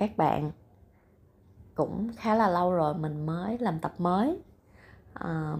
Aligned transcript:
các 0.00 0.16
bạn 0.16 0.50
cũng 1.74 2.10
khá 2.16 2.34
là 2.34 2.48
lâu 2.48 2.72
rồi 2.72 2.94
mình 2.94 3.26
mới 3.26 3.58
làm 3.58 3.80
tập 3.80 3.94
mới. 3.98 4.38
À, 5.14 5.56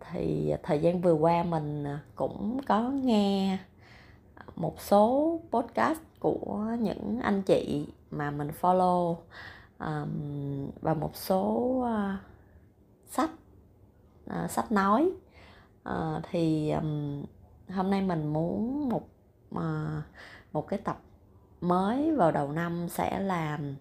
thì 0.00 0.54
thời 0.62 0.78
gian 0.78 1.00
vừa 1.00 1.12
qua 1.12 1.42
mình 1.42 1.84
cũng 2.14 2.60
có 2.66 2.90
nghe 2.90 3.58
một 4.56 4.80
số 4.80 5.40
podcast 5.50 6.00
của 6.20 6.66
những 6.80 7.20
anh 7.22 7.42
chị 7.42 7.88
mà 8.10 8.30
mình 8.30 8.50
follow 8.60 9.16
um, 9.78 10.70
và 10.80 10.94
một 10.94 11.16
số 11.16 11.46
uh, 11.80 12.20
sách 13.06 13.30
uh, 14.30 14.50
sách 14.50 14.72
nói. 14.72 15.12
Uh, 15.88 16.22
thì 16.30 16.70
um, 16.70 17.24
hôm 17.68 17.90
nay 17.90 18.02
mình 18.02 18.32
muốn 18.32 18.88
một 18.88 19.08
uh, 19.54 20.04
một 20.52 20.68
cái 20.68 20.78
tập 20.78 21.00
mới 21.62 22.12
vào 22.12 22.32
đầu 22.32 22.52
năm 22.52 22.88
sẽ 22.88 23.20
làm 23.20 23.76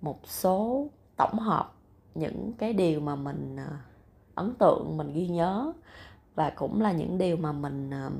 một 0.00 0.20
số 0.24 0.86
tổng 1.16 1.38
hợp 1.38 1.72
những 2.14 2.52
cái 2.58 2.72
điều 2.72 3.00
mà 3.00 3.16
mình 3.16 3.56
à, 3.56 3.68
ấn 4.34 4.54
tượng 4.54 4.96
mình 4.96 5.12
ghi 5.12 5.28
nhớ 5.28 5.72
và 6.34 6.50
cũng 6.50 6.80
là 6.80 6.92
những 6.92 7.18
điều 7.18 7.36
mà 7.36 7.52
mình 7.52 7.90
à, 7.90 8.10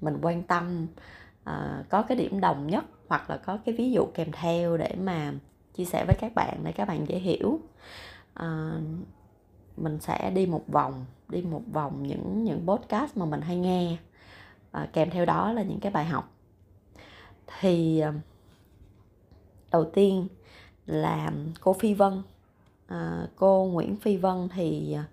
mình 0.00 0.18
quan 0.22 0.42
tâm 0.42 0.86
à, 1.44 1.84
có 1.88 2.02
cái 2.02 2.18
điểm 2.18 2.40
đồng 2.40 2.66
nhất 2.66 2.84
hoặc 3.08 3.30
là 3.30 3.36
có 3.36 3.58
cái 3.64 3.74
ví 3.74 3.92
dụ 3.92 4.06
kèm 4.14 4.32
theo 4.32 4.76
để 4.76 4.94
mà 5.02 5.32
chia 5.74 5.84
sẻ 5.84 6.04
với 6.06 6.16
các 6.20 6.34
bạn 6.34 6.60
để 6.64 6.72
các 6.72 6.88
bạn 6.88 7.08
dễ 7.08 7.18
hiểu. 7.18 7.60
Mình 9.76 10.00
sẽ 10.00 10.30
đi 10.30 10.46
một 10.46 10.62
vòng 10.68 11.04
đi 11.28 11.42
một 11.42 11.62
vòng 11.72 12.02
những 12.02 12.44
những 12.44 12.66
podcast 12.66 13.16
mà 13.16 13.24
mình 13.24 13.40
hay 13.40 13.56
nghe 13.56 13.96
à, 14.70 14.88
kèm 14.92 15.10
theo 15.10 15.26
đó 15.26 15.52
là 15.52 15.62
những 15.62 15.80
cái 15.80 15.92
bài 15.92 16.04
học. 16.04 16.32
Thì 17.60 18.02
đầu 19.70 19.84
tiên 19.84 20.28
là 20.86 21.32
cô 21.60 21.72
Phi 21.72 21.94
Vân. 21.94 22.22
À, 22.86 23.26
cô 23.36 23.64
Nguyễn 23.72 23.96
Phi 23.96 24.16
Vân 24.16 24.48
thì 24.54 24.92
à, 24.92 25.04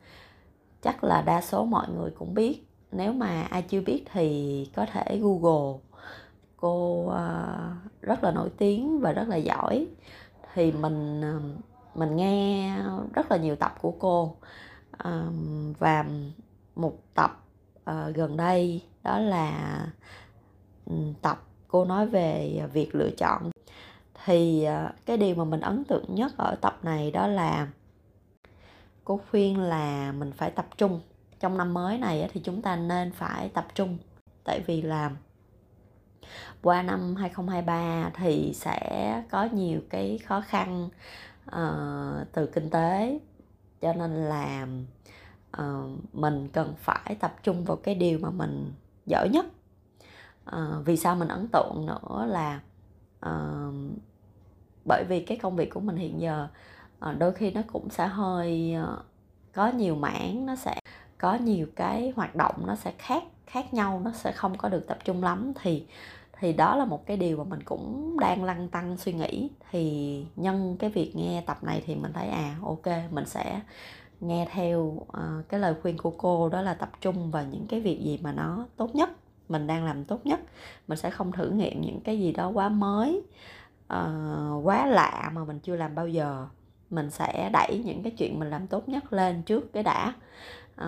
chắc 0.82 1.04
là 1.04 1.22
đa 1.22 1.42
số 1.42 1.66
mọi 1.66 1.88
người 1.90 2.12
cũng 2.12 2.34
biết. 2.34 2.68
Nếu 2.92 3.14
mà 3.14 3.42
ai 3.42 3.62
chưa 3.62 3.82
biết 3.82 4.04
thì 4.14 4.70
có 4.76 4.86
thể 4.86 5.20
Google. 5.22 5.80
Cô 6.58 7.08
à, 7.08 7.46
rất 8.02 8.24
là 8.24 8.32
nổi 8.32 8.50
tiếng 8.58 9.00
và 9.00 9.12
rất 9.12 9.28
là 9.28 9.36
giỏi. 9.36 9.88
Thì 10.54 10.72
mình 10.72 11.22
à, 11.22 11.40
mình 11.96 12.16
nghe 12.16 12.76
rất 13.14 13.32
là 13.32 13.38
nhiều 13.38 13.56
tập 13.56 13.76
của 13.82 13.94
cô. 14.00 14.36
Và 15.80 16.06
một 16.76 16.94
tập 17.14 17.44
gần 18.14 18.38
đây 18.38 18.82
đó 19.04 19.20
là 19.20 19.80
ừ, 20.86 20.94
tập 21.22 21.44
cô 21.68 21.86
nói 21.86 22.08
về 22.08 22.62
việc 22.74 22.96
lựa 22.96 23.10
chọn 23.18 23.52
thì 24.26 24.64
à, 24.64 24.94
cái 25.06 25.18
điều 25.18 25.36
mà 25.36 25.44
mình 25.44 25.60
ấn 25.60 25.84
tượng 25.84 26.16
nhất 26.16 26.32
ở 26.38 26.56
tập 26.62 26.80
này 26.84 27.12
đó 27.12 27.28
là 27.28 27.68
cô 29.04 29.20
khuyên 29.32 29.60
là 29.60 30.12
mình 30.12 30.32
phải 30.32 30.52
tập 30.52 30.68
trung. 30.78 31.00
Trong 31.40 31.58
năm 31.58 31.74
mới 31.74 31.98
này 31.98 32.30
thì 32.34 32.42
chúng 32.44 32.62
ta 32.62 32.76
nên 32.76 33.12
phải 33.12 33.50
tập 33.50 33.68
trung. 33.76 33.98
Tại 34.44 34.62
vì 34.68 34.82
là 34.82 35.12
qua 36.62 36.82
năm 36.82 37.16
2023 37.16 38.12
thì 38.14 38.54
sẽ 38.56 39.24
có 39.32 39.44
nhiều 39.44 39.82
cái 39.90 40.20
khó 40.26 40.42
khăn 40.42 40.90
uh, 41.50 42.28
từ 42.32 42.46
kinh 42.46 42.70
tế. 42.70 43.20
Cho 43.82 43.94
nên 43.94 44.16
là 44.16 44.68
uh, 45.62 45.90
mình 46.14 46.50
cần 46.54 46.74
phải 46.78 47.16
tập 47.20 47.36
trung 47.44 47.64
vào 47.64 47.78
cái 47.78 47.96
điều 47.96 48.20
mà 48.20 48.30
mình 48.30 48.74
giỏi 49.06 49.30
nhất. 49.30 49.46
Uh, 50.56 50.86
vì 50.86 50.98
sao 50.98 51.16
mình 51.16 51.28
ấn 51.28 51.48
tượng 51.48 51.86
nữa 51.86 52.26
là 52.30 52.60
uh, 53.26 54.00
bởi 54.86 55.04
vì 55.10 55.20
cái 55.20 55.38
công 55.38 55.56
việc 55.56 55.74
của 55.74 55.80
mình 55.80 55.96
hiện 55.96 56.22
giờ 56.22 56.48
uh, 57.10 57.18
đôi 57.18 57.32
khi 57.32 57.52
nó 57.52 57.62
cũng 57.74 57.90
sẽ 57.90 58.08
hơi 58.08 58.76
uh, 58.84 59.06
có 59.54 59.68
nhiều 59.68 59.96
mảng 59.96 60.46
nó 60.46 60.56
sẽ 60.56 60.80
có 61.18 61.36
nhiều 61.36 61.68
cái 61.76 62.14
hoạt 62.16 62.36
động 62.36 62.56
nó 62.68 62.76
sẽ 62.76 62.94
khác 62.98 63.24
khác 63.48 63.74
nhau 63.74 64.02
nó 64.04 64.12
sẽ 64.12 64.32
không 64.32 64.58
có 64.58 64.70
được 64.70 64.88
tập 64.88 64.98
trung 65.04 65.24
lắm. 65.24 65.54
Thì 65.62 65.86
thì 66.40 66.54
đó 66.54 66.76
là 66.76 66.86
một 66.86 67.06
cái 67.06 67.18
điều 67.18 67.38
mà 67.38 67.44
mình 67.44 67.64
cũng 67.64 68.18
đang 68.20 68.44
lăn 68.44 68.70
tăng 68.70 68.98
suy 68.98 69.14
nghĩ. 69.14 69.50
Thì 69.72 70.26
nhân 70.36 70.76
cái 70.80 70.90
việc 70.90 71.16
nghe 71.16 71.44
tập 71.46 71.64
này 71.64 71.84
thì 71.86 71.96
mình 71.96 72.14
thấy 72.14 72.28
à 72.28 72.56
ok 72.64 73.12
mình 73.12 73.26
sẽ 73.26 73.62
nghe 74.20 74.48
theo 74.52 74.80
uh, 74.82 75.50
cái 75.50 75.60
lời 75.60 75.76
khuyên 75.82 75.98
của 75.98 76.14
cô 76.18 76.50
đó 76.50 76.62
là 76.62 76.74
tập 76.74 76.90
trung 77.02 77.32
vào 77.32 77.44
những 77.44 77.66
cái 77.70 77.82
việc 77.82 78.00
gì 78.04 78.20
mà 78.24 78.32
nó 78.32 78.66
tốt 78.78 78.96
nhất 78.96 79.10
mình 79.50 79.68
đang 79.68 79.86
làm 79.86 80.06
tốt 80.06 80.26
nhất. 80.26 80.40
Mình 80.88 80.98
sẽ 80.98 81.10
không 81.10 81.32
thử 81.32 81.50
nghiệm 81.50 81.82
những 81.82 82.02
cái 82.02 82.20
gì 82.20 82.32
đó 82.32 82.48
quá 82.48 82.70
mới 82.70 83.22
uh, 83.94 84.66
quá 84.66 84.86
lạ 84.86 85.32
mà 85.34 85.44
mình 85.44 85.60
chưa 85.60 85.76
làm 85.76 85.96
bao 85.96 86.08
giờ. 86.08 86.48
Mình 86.90 87.10
sẽ 87.10 87.50
đẩy 87.54 87.82
những 87.86 88.04
cái 88.04 88.12
chuyện 88.18 88.40
mình 88.40 88.50
làm 88.50 88.68
tốt 88.68 88.90
nhất 88.90 89.14
lên 89.14 89.44
trước 89.44 89.74
cái 89.74 89.84
đã. 89.84 90.14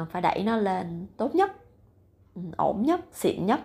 Uh, 0.02 0.09
phải 0.09 0.22
đẩy 0.22 0.44
nó 0.44 0.58
lên 0.58 1.08
tốt 1.18 1.36
nhất 1.36 1.52
ừ, 2.36 2.42
ổn 2.58 2.81
nhất 2.81 3.00
xịn 3.14 3.46
nhất. 3.46 3.59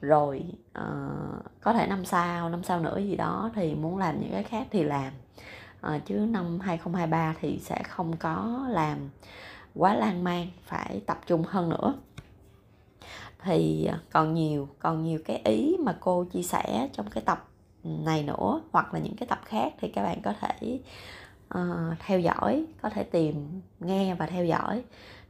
Rồi 0.00 0.44
uh, 0.78 1.44
có 1.60 1.72
thể 1.72 1.86
năm 1.86 2.04
sau 2.04 2.48
năm 2.48 2.62
sau 2.62 2.80
nữa 2.80 2.98
gì 2.98 3.16
đó 3.16 3.50
thì 3.54 3.74
muốn 3.74 3.98
làm 3.98 4.20
những 4.20 4.30
cái 4.32 4.42
khác 4.42 4.66
thì 4.70 4.82
làm. 4.82 5.12
À, 5.84 6.00
chứ 6.06 6.14
năm 6.14 6.60
2023 6.60 7.34
thì 7.40 7.58
sẽ 7.58 7.82
không 7.82 8.16
có 8.16 8.66
làm 8.68 8.98
quá 9.74 9.94
lan 9.94 10.24
man 10.24 10.46
phải 10.64 11.02
tập 11.06 11.20
trung 11.26 11.42
hơn 11.48 11.68
nữa 11.68 11.94
thì 13.44 13.84
à, 13.84 14.00
còn 14.12 14.34
nhiều 14.34 14.68
còn 14.78 15.02
nhiều 15.02 15.18
cái 15.24 15.40
ý 15.44 15.76
mà 15.80 15.96
cô 16.00 16.24
chia 16.24 16.42
sẻ 16.42 16.88
trong 16.92 17.10
cái 17.10 17.22
tập 17.26 17.48
này 17.84 18.22
nữa 18.22 18.60
hoặc 18.72 18.94
là 18.94 19.00
những 19.00 19.16
cái 19.16 19.26
tập 19.26 19.40
khác 19.44 19.72
thì 19.80 19.88
các 19.88 20.02
bạn 20.02 20.22
có 20.22 20.32
thể 20.40 20.80
uh, 21.54 21.98
theo 22.06 22.20
dõi 22.20 22.66
có 22.82 22.88
thể 22.88 23.02
tìm 23.02 23.60
nghe 23.80 24.14
và 24.14 24.26
theo 24.26 24.44
dõi. 24.44 24.82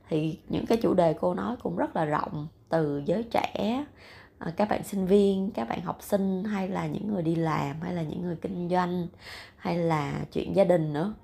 Thì 0.08 0.38
những 0.48 0.66
cái 0.66 0.78
chủ 0.82 0.94
đề 0.94 1.14
cô 1.20 1.34
nói 1.34 1.56
cũng 1.62 1.76
rất 1.76 1.96
là 1.96 2.04
rộng 2.04 2.46
từ 2.68 3.02
giới 3.06 3.22
trẻ 3.22 3.84
ờ, 4.38 4.50
các 4.56 4.68
bạn 4.68 4.84
sinh 4.84 5.06
viên 5.06 5.50
các 5.50 5.68
bạn 5.68 5.80
học 5.80 5.98
sinh 6.00 6.44
hay 6.44 6.68
là 6.68 6.86
những 6.86 7.08
người 7.08 7.22
đi 7.22 7.34
làm 7.34 7.80
hay 7.80 7.94
là 7.94 8.02
những 8.02 8.22
người 8.22 8.36
kinh 8.36 8.68
doanh 8.68 9.06
hay 9.56 9.76
là 9.76 10.20
chuyện 10.32 10.56
gia 10.56 10.64
đình 10.64 10.92
nữa. 10.92 11.14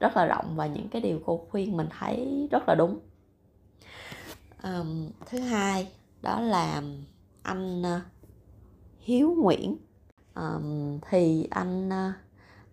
Rất 0.00 0.16
là 0.16 0.26
rộng 0.26 0.56
và 0.56 0.66
những 0.66 0.88
cái 0.88 1.02
điều 1.02 1.20
cô 1.26 1.46
khuyên 1.50 1.76
mình 1.76 1.86
thấy 1.98 2.48
rất 2.50 2.68
là 2.68 2.74
đúng 2.74 2.98
um, 4.62 5.08
thứ 5.26 5.38
hai 5.38 5.92
đó 6.22 6.40
là 6.40 6.82
anh 7.42 7.82
uh, 7.82 8.02
hiếu 8.98 9.34
nguyễn. 9.38 9.76
Um, 10.34 10.98
thì 11.10 11.48
anh 11.50 11.88
uh, 11.88 12.14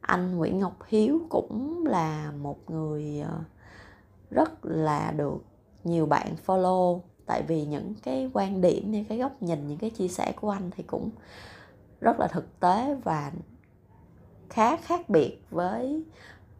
anh 0.01 0.37
nguyễn 0.37 0.59
ngọc 0.59 0.77
hiếu 0.87 1.21
cũng 1.29 1.85
là 1.87 2.31
một 2.31 2.69
người 2.69 3.23
uh, 3.23 3.45
rất 4.29 4.65
là 4.65 5.11
được 5.11 5.37
nhiều 5.83 6.05
bạn 6.05 6.35
follow. 6.45 7.01
Tại 7.25 7.43
vì 7.47 7.65
những 7.65 7.93
cái 8.03 8.29
quan 8.33 8.61
điểm 8.61 8.91
những 8.91 9.05
cái 9.05 9.17
góc 9.17 9.41
nhìn 9.41 9.67
những 9.67 9.77
cái 9.77 9.89
chia 9.89 10.07
sẻ 10.07 10.33
của 10.41 10.49
anh 10.49 10.71
thì 10.77 10.83
cũng 10.83 11.09
rất 12.01 12.19
là 12.19 12.27
thực 12.27 12.59
tế 12.59 12.95
và 13.03 13.31
khá 14.49 14.77
khác 14.77 15.09
biệt 15.09 15.39
với 15.49 16.03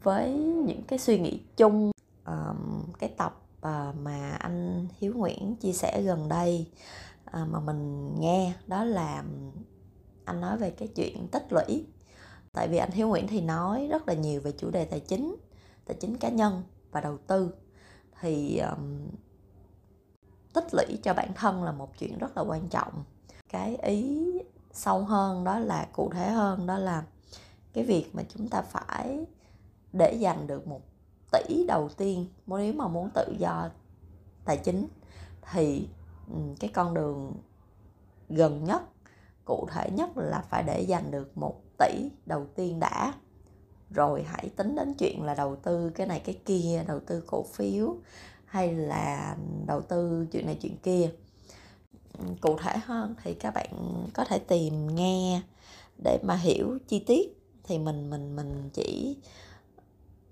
với 0.04 0.32
những 0.40 0.82
cái 0.88 1.00
suy 1.00 1.20
nghĩ 1.20 1.40
chung. 1.58 1.92
Um, 2.26 2.84
cái 3.00 3.10
tập 3.18 3.47
uh, 3.58 3.96
mà 3.96 4.38
anh 4.40 4.88
Hiếu 5.00 5.14
Nguyễn 5.14 5.56
chia 5.56 5.74
sẻ 5.74 6.02
gần 6.02 6.30
đây 6.30 6.68
à, 7.26 7.46
mà 7.46 7.60
mình 7.60 8.14
nghe 8.20 8.54
đó 8.68 8.84
là 8.84 9.24
anh 10.26 10.42
nói 10.42 10.58
về 10.58 10.70
cái 10.70 10.88
chuyện 10.88 11.28
tích 11.28 11.46
lũy. 11.50 11.86
Tại 12.54 12.68
vì 12.68 12.78
anh 12.78 12.92
Hiếu 12.92 13.08
Nguyễn 13.08 13.28
thì 13.28 13.42
nói 13.42 13.88
rất 13.92 14.08
là 14.08 14.14
nhiều 14.14 14.42
về 14.42 14.52
chủ 14.52 14.70
đề 14.70 14.86
tài 14.86 15.00
chính 15.00 15.36
tài 15.86 15.98
chính 16.00 16.18
cá 16.18 16.30
nhân 16.30 16.64
và 16.92 17.02
đầu 17.02 17.18
tư. 17.18 17.54
Thì 18.22 18.58
um, 18.58 19.10
tích 20.54 20.74
lũy 20.74 20.98
cho 21.04 21.14
bản 21.14 21.34
thân 21.36 21.64
là 21.64 21.72
một 21.72 21.98
chuyện 22.00 22.18
rất 22.18 22.38
là 22.38 22.44
quan 22.44 22.70
trọng. 22.70 23.04
Cái 23.50 23.76
ý 23.76 24.32
sâu 24.72 25.04
hơn 25.04 25.44
đó 25.44 25.60
là 25.60 25.88
cụ 25.94 26.10
thể 26.14 26.30
hơn 26.30 26.68
đó 26.68 26.78
là 26.78 27.04
cái 27.74 27.84
việc 27.84 28.16
mà 28.16 28.24
chúng 28.30 28.50
ta 28.50 28.62
phải 28.62 29.26
để 29.94 30.14
dành 30.14 30.48
được 30.48 30.68
một 30.68 30.82
tỷ 31.32 31.66
đầu 31.68 31.90
tiên 31.90 32.26
nếu 32.48 32.74
mà 32.74 32.88
muốn 32.88 33.10
tự 33.14 33.36
do 33.40 33.70
tài 34.46 34.58
chính 34.58 34.88
thì 35.52 35.88
ừ, 36.34 36.40
cái 36.60 36.70
con 36.74 36.94
đường 36.94 37.34
gần 38.30 38.64
nhất, 38.64 38.82
cụ 39.46 39.68
thể 39.72 39.90
nhất 39.92 40.10
là 40.18 40.44
phải 40.50 40.64
để 40.64 40.82
dành 40.82 41.12
được 41.12 41.38
một 41.38 41.62
tỷ 41.80 42.10
đầu 42.26 42.46
tiên 42.56 42.80
đã. 42.80 43.14
Rồi 43.90 44.24
hãy 44.24 44.50
tính 44.56 44.76
đến 44.76 44.94
chuyện 45.00 45.24
là 45.24 45.36
đầu 45.36 45.56
tư 45.56 45.90
cái 45.90 46.08
này, 46.08 46.22
cái 46.26 46.40
kia, 46.46 46.84
đầu 46.88 47.00
tư 47.00 47.24
cổ 47.28 47.44
phiếu 47.54 47.96
hay 48.46 48.74
là 48.74 49.38
đầu 49.68 49.82
tư 49.82 50.28
chuyện 50.32 50.46
này, 50.46 50.58
chuyện 50.62 50.78
kia. 50.84 51.12
Ừ, 52.20 52.26
cụ 52.42 52.58
thể 52.64 52.78
hơn 52.86 53.16
thì 53.24 53.34
các 53.34 53.54
bạn 53.54 53.70
có 54.14 54.26
thể 54.26 54.40
tìm 54.40 54.96
nghe 54.96 55.42
để 56.04 56.20
mà 56.24 56.36
hiểu 56.36 56.78
chi 56.88 57.00
tiết 57.00 57.38
thì 57.64 57.78
mình 57.78 58.10
mình 58.10 58.36
mình 58.36 58.70
chỉ 58.74 59.18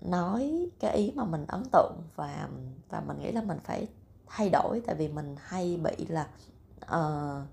nói 0.00 0.70
cái 0.80 0.96
ý 0.96 1.12
mà 1.14 1.24
mình 1.24 1.44
ấn 1.48 1.62
tượng 1.72 1.96
và 2.16 2.48
và 2.88 3.00
mình 3.00 3.18
nghĩ 3.18 3.32
là 3.32 3.42
mình 3.42 3.58
phải 3.64 3.86
thay 4.26 4.50
đổi. 4.50 4.82
Tại 4.86 4.96
vì 4.96 5.08
mình 5.08 5.36
hay 5.38 5.76
bị 5.76 6.06
là 6.06 6.28
uh, 6.84 7.48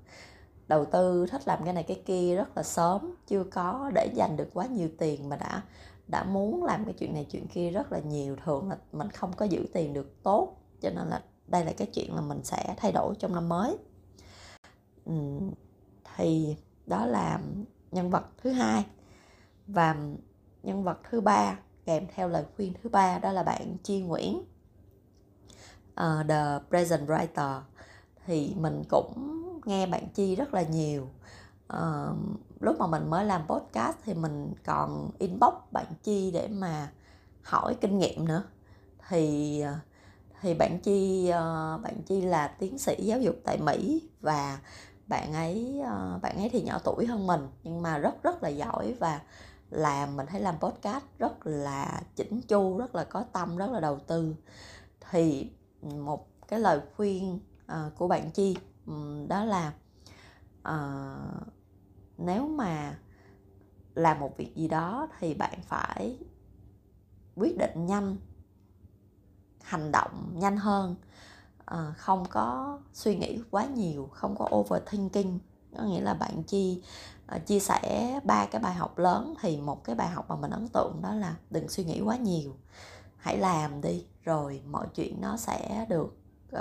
đầu 0.67 0.85
tư 0.85 1.25
thích 1.31 1.41
làm 1.45 1.63
cái 1.63 1.73
này 1.73 1.83
cái 1.83 2.01
kia 2.05 2.35
rất 2.35 2.57
là 2.57 2.63
sớm 2.63 3.15
chưa 3.27 3.43
có 3.43 3.91
để 3.95 4.11
dành 4.15 4.37
được 4.37 4.49
quá 4.53 4.65
nhiều 4.65 4.89
tiền 4.97 5.29
mà 5.29 5.35
đã 5.35 5.61
đã 6.07 6.23
muốn 6.23 6.63
làm 6.63 6.85
cái 6.85 6.93
chuyện 6.93 7.13
này 7.13 7.27
chuyện 7.31 7.47
kia 7.47 7.69
rất 7.69 7.91
là 7.91 7.99
nhiều. 7.99 8.35
Thường 8.45 8.69
là 8.69 8.77
mình 8.91 9.09
không 9.09 9.33
có 9.33 9.45
giữ 9.45 9.65
tiền 9.73 9.93
được 9.93 10.23
tốt 10.23 10.57
cho 10.81 10.89
nên 10.89 11.07
là 11.07 11.23
đây 11.47 11.65
là 11.65 11.73
cái 11.77 11.87
chuyện 11.93 12.15
là 12.15 12.21
mình 12.21 12.43
sẽ 12.43 12.75
thay 12.77 12.91
đổi 12.91 13.15
trong 13.19 13.35
năm 13.35 13.49
mới. 13.49 13.77
Ừ, 15.05 15.13
thì 16.15 16.55
đó 16.85 17.05
là 17.05 17.39
nhân 17.91 18.09
vật 18.09 18.25
thứ 18.37 18.51
hai. 18.51 18.85
Và 19.67 19.95
nhân 20.63 20.83
vật 20.83 20.97
thứ 21.09 21.21
ba 21.21 21.59
kèm 21.85 22.07
theo 22.15 22.27
lời 22.27 22.43
khuyên 22.55 22.73
thứ 22.83 22.89
ba 22.89 23.19
đó 23.19 23.31
là 23.31 23.43
bạn 23.43 23.77
Chi 23.83 24.01
Nguyễn. 24.01 24.43
Uh, 25.93 26.27
The 26.29 26.59
Present 26.69 27.07
Writer. 27.07 27.61
Thì 28.25 28.55
mình 28.57 28.83
cũng 28.89 29.13
nghe 29.65 29.87
bạn 29.87 30.07
Chi 30.13 30.35
rất 30.35 30.53
là 30.53 30.61
nhiều. 30.61 31.07
Uh, 31.73 32.17
lúc 32.59 32.79
mà 32.79 32.87
mình 32.87 33.09
mới 33.09 33.25
làm 33.25 33.47
podcast 33.47 33.97
thì 34.03 34.13
mình 34.13 34.53
còn 34.65 35.09
inbox 35.19 35.53
bạn 35.71 35.85
Chi 36.03 36.31
để 36.31 36.47
mà 36.47 36.91
hỏi 37.41 37.75
kinh 37.81 37.99
nghiệm 37.99 38.27
nữa. 38.27 38.43
Thì 39.09 39.61
ờ, 39.61 39.73
thì 40.41 40.53
bạn 40.53 40.79
Chi 40.79 41.29
uh, 41.29 41.81
bạn 41.81 42.01
Chi 42.05 42.21
là 42.21 42.47
tiến 42.47 42.77
sĩ 42.77 42.95
giáo 42.99 43.19
dục 43.19 43.35
tại 43.43 43.57
Mỹ 43.57 44.09
và 44.21 44.59
bạn 45.07 45.33
ấy 45.33 45.81
uh, 45.81 46.21
bạn 46.21 46.37
ấy 46.37 46.49
thì 46.49 46.61
nhỏ 46.61 46.79
tuổi 46.83 47.05
hơn 47.05 47.27
mình 47.27 47.47
nhưng 47.63 47.81
mà 47.81 47.97
rất 47.97 48.23
rất 48.23 48.43
là 48.43 48.49
giỏi 48.49 48.93
và 48.99 49.21
làm 49.73 50.17
mình 50.17 50.25
thấy 50.25 50.41
làm 50.41 50.55
podcast 50.59 51.03
rất 51.19 51.47
là 51.47 52.01
chỉnh 52.15 52.41
chu 52.41 52.77
rất 52.77 52.95
là 52.95 53.03
có 53.03 53.23
tâm 53.33 53.57
rất 53.57 53.71
là 53.71 53.79
đầu 53.79 53.99
tư. 53.99 54.35
Thì 55.09 55.51
một 55.81 56.27
cái 56.47 56.59
lời 56.59 56.81
khuyên 56.95 57.39
uh, 57.71 57.95
của 57.97 58.07
bạn 58.07 58.31
chi 58.31 58.57
um, 58.85 59.27
đó 59.27 59.45
là 59.45 59.73
uh, 60.69 61.47
nếu 62.17 62.47
mà 62.47 62.99
làm 63.95 64.19
một 64.19 64.37
việc 64.37 64.55
gì 64.55 64.67
đó 64.67 65.07
thì 65.19 65.33
bạn 65.33 65.59
phải 65.61 66.19
quyết 67.35 67.57
định 67.57 67.85
nhanh 67.85 68.17
hành 69.63 69.91
động 69.91 70.31
nhanh 70.33 70.57
hơn. 70.57 70.95
Uh, 71.71 71.97
không 71.97 72.25
có 72.29 72.79
suy 72.93 73.15
nghĩ 73.15 73.41
quá 73.51 73.65
nhiều 73.65 74.09
không 74.11 74.35
có 74.37 74.49
overthinking. 74.55 75.39
Có 75.77 75.83
nghĩa 75.83 76.01
là 76.01 76.13
bạn 76.13 76.43
chi 76.43 76.81
uh, 76.81 77.12
Ờ, 77.27 77.39
chia 77.39 77.59
sẻ 77.59 78.19
ba 78.23 78.45
cái 78.45 78.61
bài 78.61 78.73
học 78.73 78.97
lớn 78.97 79.33
thì 79.41 79.57
một 79.57 79.83
cái 79.83 79.95
bài 79.95 80.09
học 80.09 80.25
mà 80.29 80.35
mình 80.35 80.51
ấn 80.51 80.67
tượng 80.67 80.99
đó 81.01 81.13
là 81.15 81.35
đừng 81.49 81.69
suy 81.69 81.83
nghĩ 81.83 82.01
quá 82.01 82.17
nhiều 82.17 82.55
hãy 83.17 83.37
làm 83.37 83.81
đi 83.81 84.05
rồi 84.23 84.61
mọi 84.65 84.87
chuyện 84.95 85.21
nó 85.21 85.37
sẽ 85.37 85.85
được 85.89 86.17
uh, 86.55 86.59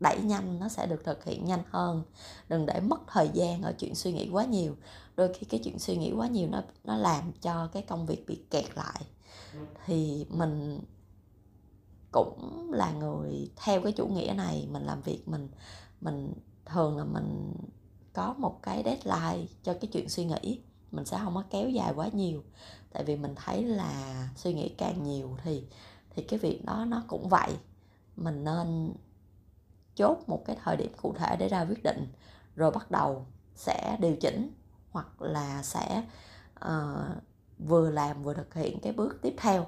đẩy 0.00 0.20
nhanh 0.20 0.58
nó 0.58 0.68
sẽ 0.68 0.86
được 0.86 1.04
thực 1.04 1.24
hiện 1.24 1.44
nhanh 1.44 1.62
hơn. 1.70 2.02
Đừng 2.48 2.66
để 2.66 2.80
mất 2.80 3.00
thời 3.06 3.30
gian 3.34 3.62
ở 3.62 3.74
chuyện 3.78 3.94
suy 3.94 4.12
nghĩ 4.12 4.28
quá 4.32 4.44
nhiều. 4.44 4.76
Đôi 5.16 5.34
khi 5.34 5.46
cái 5.46 5.60
chuyện 5.64 5.78
suy 5.78 5.96
nghĩ 5.96 6.12
quá 6.16 6.26
nhiều 6.26 6.48
nó 6.48 6.62
nó 6.84 6.96
làm 6.96 7.32
cho 7.32 7.68
cái 7.72 7.82
công 7.82 8.06
việc 8.06 8.26
bị 8.26 8.44
kẹt 8.50 8.64
lại. 8.76 9.02
Thì 9.86 10.26
mình 10.30 10.80
cũng 12.12 12.70
là 12.72 12.92
người 12.92 13.50
theo 13.56 13.82
cái 13.82 13.92
chủ 13.92 14.06
nghĩa 14.06 14.34
này 14.36 14.68
mình 14.70 14.82
làm 14.82 15.02
việc 15.02 15.28
mình 15.28 15.48
mình 16.00 16.32
thường 16.66 16.98
là 16.98 17.04
mình 17.04 17.54
có 18.12 18.34
một 18.38 18.62
cái 18.62 18.82
deadline 18.84 19.46
cho 19.62 19.74
cái 19.74 19.90
chuyện 19.92 20.08
suy 20.08 20.24
nghĩ. 20.24 20.60
Mình 20.90 21.04
sẽ 21.04 21.18
không 21.24 21.34
có 21.34 21.44
kéo 21.50 21.68
dài 21.68 21.92
quá 21.96 22.08
nhiều. 22.12 22.42
Tại 22.92 23.04
vì 23.04 23.16
mình 23.16 23.34
thấy 23.36 23.64
là 23.64 24.28
suy 24.36 24.54
nghĩ 24.54 24.68
càng 24.68 25.02
nhiều 25.02 25.36
thì 25.44 25.64
thì 26.10 26.22
cái 26.22 26.38
việc 26.38 26.64
đó 26.64 26.84
nó 26.88 27.02
cũng 27.08 27.28
vậy. 27.28 27.56
Mình 28.16 28.44
nên 28.44 28.92
chốt 29.96 30.18
một 30.26 30.42
cái 30.44 30.56
thời 30.64 30.76
điểm 30.76 30.92
cụ 31.02 31.14
thể 31.18 31.36
để 31.36 31.48
ra 31.48 31.64
quyết 31.64 31.82
định 31.82 32.12
rồi 32.56 32.70
bắt 32.70 32.90
đầu 32.90 33.26
sẽ 33.54 33.96
điều 34.00 34.16
chỉnh 34.16 34.52
hoặc 34.90 35.22
là 35.22 35.62
sẽ 35.62 36.04
uh, 36.64 37.22
vừa 37.58 37.90
làm 37.90 38.22
vừa 38.22 38.34
thực 38.34 38.54
hiện 38.54 38.78
cái 38.82 38.92
bước 38.92 39.22
tiếp 39.22 39.34
theo. 39.36 39.66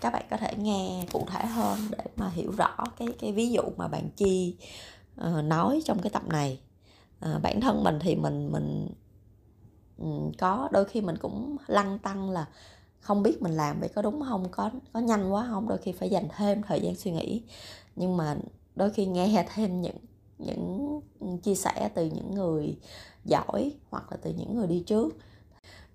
Các 0.00 0.12
bạn 0.12 0.26
có 0.30 0.36
thể 0.36 0.54
nghe 0.56 1.06
cụ 1.12 1.26
thể 1.30 1.46
hơn 1.46 1.78
để 1.90 2.04
mà 2.16 2.28
hiểu 2.28 2.52
rõ 2.58 2.76
cái 2.98 3.08
cái 3.18 3.32
ví 3.32 3.50
dụ 3.50 3.62
mà 3.76 3.88
bạn 3.88 4.10
chi 4.16 4.56
uh, 5.20 5.44
nói 5.44 5.82
trong 5.84 6.02
cái 6.02 6.10
tập 6.10 6.22
này. 6.28 6.60
Uh, 7.24 7.42
bản 7.42 7.60
thân 7.60 7.84
mình 7.84 7.98
thì 8.00 8.16
mình 8.16 8.52
mình 8.52 8.88
um, 9.98 10.32
có 10.38 10.68
đôi 10.72 10.84
khi 10.84 11.00
mình 11.00 11.18
cũng 11.18 11.56
lăng 11.66 11.98
tăng 11.98 12.30
là 12.30 12.46
không 13.00 13.22
biết 13.22 13.42
mình 13.42 13.52
làm 13.52 13.80
vậy 13.80 13.88
có 13.94 14.02
đúng 14.02 14.22
không 14.28 14.48
có 14.50 14.70
có 14.92 15.00
nhanh 15.00 15.32
quá 15.32 15.46
không 15.50 15.68
đôi 15.68 15.78
khi 15.78 15.92
phải 15.92 16.10
dành 16.10 16.28
thêm 16.36 16.62
thời 16.62 16.80
gian 16.80 16.96
suy 16.96 17.10
nghĩ. 17.10 17.42
Nhưng 17.96 18.16
mà 18.16 18.36
đôi 18.76 18.90
khi 18.90 19.06
nghe 19.06 19.44
thêm 19.54 19.80
những 19.80 19.96
những 20.38 21.00
chia 21.42 21.54
sẻ 21.54 21.90
từ 21.94 22.04
những 22.04 22.34
người 22.34 22.78
giỏi 23.24 23.72
hoặc 23.90 24.12
là 24.12 24.18
từ 24.22 24.34
những 24.34 24.56
người 24.56 24.66
đi 24.66 24.82
trước 24.86 25.16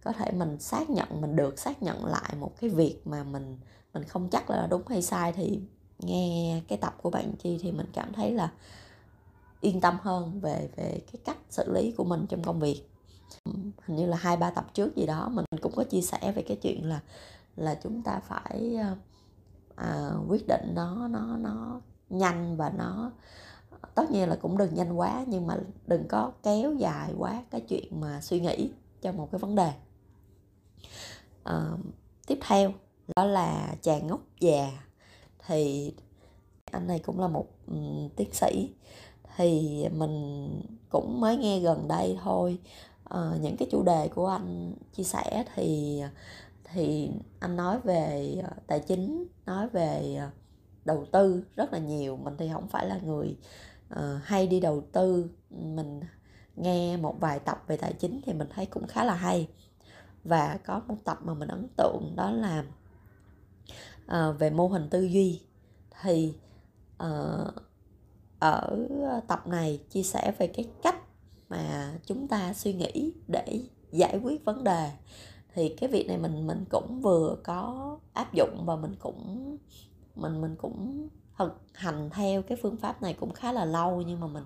có 0.04 0.12
thể 0.12 0.32
mình 0.32 0.60
xác 0.60 0.90
nhận 0.90 1.22
mình 1.22 1.36
được 1.36 1.60
xác 1.60 1.84
nhận 1.84 2.06
lại 2.06 2.36
một 2.40 2.52
cái 2.62 2.70
việc 2.70 3.02
mà 3.06 3.24
mình 3.24 3.58
mình 3.94 4.04
không 4.04 4.30
chắc 4.32 4.50
là 4.50 4.68
đúng 4.70 4.88
hay 4.88 5.02
sai 5.02 5.34
thì 5.34 5.60
nghe 6.00 6.62
cái 6.68 6.78
tập 6.78 6.96
của 7.02 7.10
bạn 7.10 7.34
chi 7.40 7.60
thì 7.62 7.72
mình 7.72 7.88
cảm 7.94 8.14
thấy 8.14 8.32
là 8.32 8.52
yên 9.62 9.82
tâm 9.82 9.98
hơn 10.02 10.40
về 10.40 10.70
về 10.76 11.02
cái 11.12 11.22
cách 11.26 11.38
xử 11.50 11.74
lý 11.74 11.92
của 11.92 12.04
mình 12.04 12.26
trong 12.30 12.44
công 12.44 12.60
việc. 12.60 12.84
Hình 13.86 13.98
như 13.98 14.06
là 14.06 14.18
hai 14.18 14.38
ba 14.38 14.50
tập 14.50 14.66
trước 14.74 14.96
gì 14.96 15.06
đó 15.06 15.30
mình 15.30 15.46
cũng 15.62 15.76
có 15.76 15.84
chia 15.84 16.02
sẻ 16.02 16.32
về 16.36 16.42
cái 16.42 16.58
chuyện 16.62 16.90
là 16.90 17.00
là 17.56 17.80
chúng 17.84 18.02
ta 18.02 18.20
phải 18.20 18.78
à, 19.76 20.12
quyết 20.28 20.48
định 20.48 20.72
nó 20.74 21.08
nó 21.08 21.38
nó 21.38 21.82
nhanh 22.10 22.58
và 22.58 22.70
nó 22.70 23.12
tất 23.96 24.12
nhiên 24.12 24.30
là 24.30 24.36
cũng 24.42 24.58
đừng 24.58 24.76
nhanh 24.76 25.00
quá 25.00 25.24
nhưng 25.28 25.48
mà 25.48 25.58
đừng 25.88 26.08
có 26.08 26.32
kéo 26.44 26.74
dài 26.74 27.14
quá 27.18 27.44
cái 27.52 27.62
chuyện 27.62 28.02
mà 28.02 28.22
suy 28.22 28.40
nghĩ 28.40 28.70
cho 29.02 29.12
một 29.12 29.32
cái 29.32 29.40
vấn 29.40 29.56
đề. 29.56 29.72
À, 31.44 31.72
tiếp 32.28 32.40
theo 32.48 32.72
đó 33.16 33.24
là 33.24 33.76
chàng 33.82 34.08
ngốc 34.08 34.22
già. 34.40 34.72
Thì 35.48 35.94
anh 36.72 36.88
này 36.88 37.00
cũng 37.00 37.20
là 37.20 37.28
một 37.28 37.48
um, 37.68 38.10
tiến 38.16 38.30
sĩ 38.34 38.74
thì 39.38 39.84
mình 39.92 40.50
cũng 40.90 41.20
mới 41.22 41.38
nghe 41.38 41.60
gần 41.60 41.88
đây 41.88 42.18
thôi. 42.24 42.60
À, 43.04 43.32
những 43.42 43.58
cái 43.58 43.68
chủ 43.72 43.84
đề 43.84 44.08
của 44.08 44.28
anh 44.28 44.74
chia 44.94 45.04
sẻ 45.04 45.46
thì 45.56 46.02
thì 46.64 47.10
anh 47.40 47.56
nói 47.56 47.80
về 47.84 48.36
ờ, 48.44 48.50
tài 48.68 48.80
chính 48.80 49.28
nói 49.46 49.70
về 49.70 50.16
ờ, 50.20 50.30
đầu 50.86 51.06
tư 51.12 51.44
rất 51.56 51.74
là 51.74 51.80
nhiều. 51.80 52.18
Mình 52.18 52.36
thì 52.38 52.50
không 52.54 52.68
phải 52.68 52.88
là 52.88 53.00
người 53.04 53.38
uh, 53.94 54.00
hay 54.24 54.48
đi 54.48 54.60
đầu 54.60 54.84
tư. 54.92 55.30
Mình 55.50 56.02
nghe 56.56 56.98
một 56.98 57.16
vài 57.20 57.40
tập 57.40 57.64
về 57.68 57.78
tài 57.78 57.94
chính 57.94 58.22
thì 58.26 58.34
mình 58.34 58.48
thấy 58.56 58.66
cũng 58.66 58.88
khá 58.88 59.04
là 59.04 59.14
hay. 59.14 59.48
Và 60.24 60.60
có 60.66 60.82
một 60.88 60.96
tập 61.04 61.18
mà 61.22 61.34
mình 61.34 61.50
ấn 61.50 61.68
tượng 61.78 62.14
đó 62.16 62.32
là 62.32 62.66
uh, 64.06 64.40
về 64.40 64.50
mô 64.50 64.68
hình 64.68 64.90
tư 64.90 65.02
duy. 65.02 65.42
Thì 66.02 66.34
uh, 67.04 67.54
ở 68.46 68.88
ờ, 69.02 69.22
tập 69.28 69.48
này 69.48 69.80
chia 69.90 70.04
sẻ 70.04 70.34
về 70.38 70.48
cái 70.48 70.66
cách 70.84 70.96
mà 71.50 71.94
chúng 72.06 72.28
ta 72.28 72.54
suy 72.54 72.74
nghĩ 72.74 73.14
để 73.28 73.60
giải 73.92 74.20
quyết 74.24 74.46
vấn 74.46 74.64
đề. 74.64 74.92
Thì 75.54 75.70
cái 75.70 75.90
việc 75.90 76.08
này 76.08 76.18
mình 76.18 76.48
mình 76.48 76.66
cũng 76.70 77.02
vừa 77.02 77.38
có 77.44 77.98
áp 78.14 78.34
dụng 78.34 78.66
và 78.66 78.76
mình 78.76 78.96
cũng 79.00 79.58
mình 80.16 80.42
mình 80.42 80.56
cũng 80.56 81.08
thực 81.38 81.62
hành 81.74 82.10
theo 82.10 82.42
cái 82.42 82.58
phương 82.62 82.78
pháp 82.78 83.02
này 83.02 83.14
cũng 83.14 83.34
khá 83.34 83.52
là 83.52 83.66
lâu 83.66 84.02
nhưng 84.02 84.20
mà 84.20 84.28
mình 84.28 84.44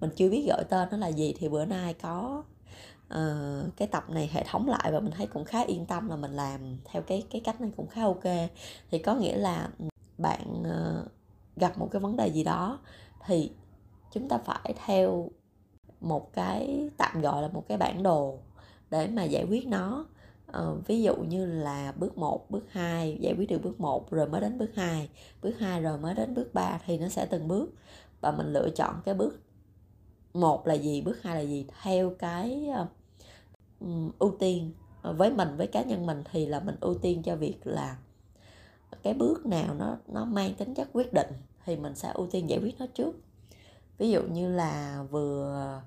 mình 0.00 0.10
chưa 0.16 0.30
biết 0.30 0.46
gọi 0.48 0.64
tên 0.64 0.88
nó 0.90 0.96
là 0.96 1.08
gì. 1.08 1.34
Thì 1.38 1.48
bữa 1.48 1.64
nay 1.64 1.94
có 1.94 2.42
uh, 3.14 3.76
cái 3.76 3.88
tập 3.88 4.10
này 4.10 4.30
hệ 4.32 4.44
thống 4.50 4.68
lại 4.68 4.92
và 4.92 5.00
mình 5.00 5.12
thấy 5.16 5.26
cũng 5.26 5.44
khá 5.44 5.60
yên 5.60 5.86
tâm 5.86 6.08
là 6.08 6.16
mình 6.16 6.32
làm 6.32 6.60
theo 6.84 7.02
cái 7.02 7.26
cái 7.30 7.40
cách 7.44 7.60
này 7.60 7.70
cũng 7.76 7.86
khá 7.86 8.02
ok. 8.02 8.24
Thì 8.90 8.98
có 8.98 9.14
nghĩa 9.14 9.36
là 9.36 9.68
bạn 10.18 10.62
uh, 10.62 11.10
gặp 11.56 11.78
một 11.78 11.88
cái 11.90 12.00
vấn 12.00 12.16
đề 12.16 12.28
gì 12.28 12.44
đó 12.44 12.78
thì 13.26 13.52
chúng 14.12 14.28
ta 14.28 14.38
phải 14.38 14.74
theo 14.86 15.30
một 16.00 16.32
cái 16.32 16.90
tạm 16.96 17.20
gọi 17.20 17.42
là 17.42 17.48
một 17.48 17.64
cái 17.68 17.78
bản 17.78 18.02
đồ 18.02 18.38
để 18.90 19.08
mà 19.08 19.24
giải 19.24 19.44
quyết 19.44 19.66
nó. 19.66 20.06
À, 20.52 20.60
ví 20.86 21.02
dụ 21.02 21.16
như 21.16 21.46
là 21.46 21.92
bước 21.96 22.18
1, 22.18 22.50
bước 22.50 22.64
2 22.72 23.18
giải 23.20 23.34
quyết 23.38 23.50
được 23.50 23.60
bước 23.62 23.80
1 23.80 24.10
rồi 24.10 24.28
mới 24.28 24.40
đến 24.40 24.58
bước 24.58 24.70
2 24.74 25.08
bước 25.42 25.58
2 25.58 25.80
rồi 25.80 25.98
mới 25.98 26.14
đến 26.14 26.34
bước 26.34 26.54
3 26.54 26.78
thì 26.86 26.98
nó 26.98 27.08
sẽ 27.08 27.26
từng 27.26 27.48
bước. 27.48 27.74
Và 28.20 28.30
mình 28.30 28.52
lựa 28.52 28.70
chọn 28.70 28.94
cái 29.04 29.14
bước 29.14 29.40
một 30.34 30.66
là 30.66 30.74
gì 30.74 31.00
bước 31.00 31.22
hai 31.22 31.34
là 31.34 31.40
gì 31.40 31.66
theo 31.82 32.14
cái 32.18 32.68
uh, 32.82 34.18
ưu 34.18 34.36
tiên 34.38 34.72
ờ, 35.02 35.12
với 35.12 35.32
mình 35.32 35.56
với 35.56 35.66
cá 35.66 35.82
nhân 35.82 36.06
mình 36.06 36.22
thì 36.32 36.46
là 36.46 36.60
mình 36.60 36.76
ưu 36.80 36.94
tiên 36.94 37.22
cho 37.22 37.36
việc 37.36 37.58
là 37.64 37.96
cái 39.02 39.14
bước 39.14 39.46
nào 39.46 39.74
nó 39.74 39.96
nó 40.08 40.24
mang 40.24 40.54
tính 40.54 40.74
chất 40.74 40.88
quyết 40.92 41.12
định 41.12 41.32
thì 41.64 41.76
mình 41.76 41.94
sẽ 41.94 42.12
ưu 42.14 42.26
tiên 42.30 42.48
giải 42.48 42.58
quyết 42.62 42.78
nó 42.78 42.86
trước. 42.94 43.12
Ví 43.98 44.10
dụ 44.10 44.22
như 44.22 44.48
là 44.48 45.04
vừa 45.10 45.82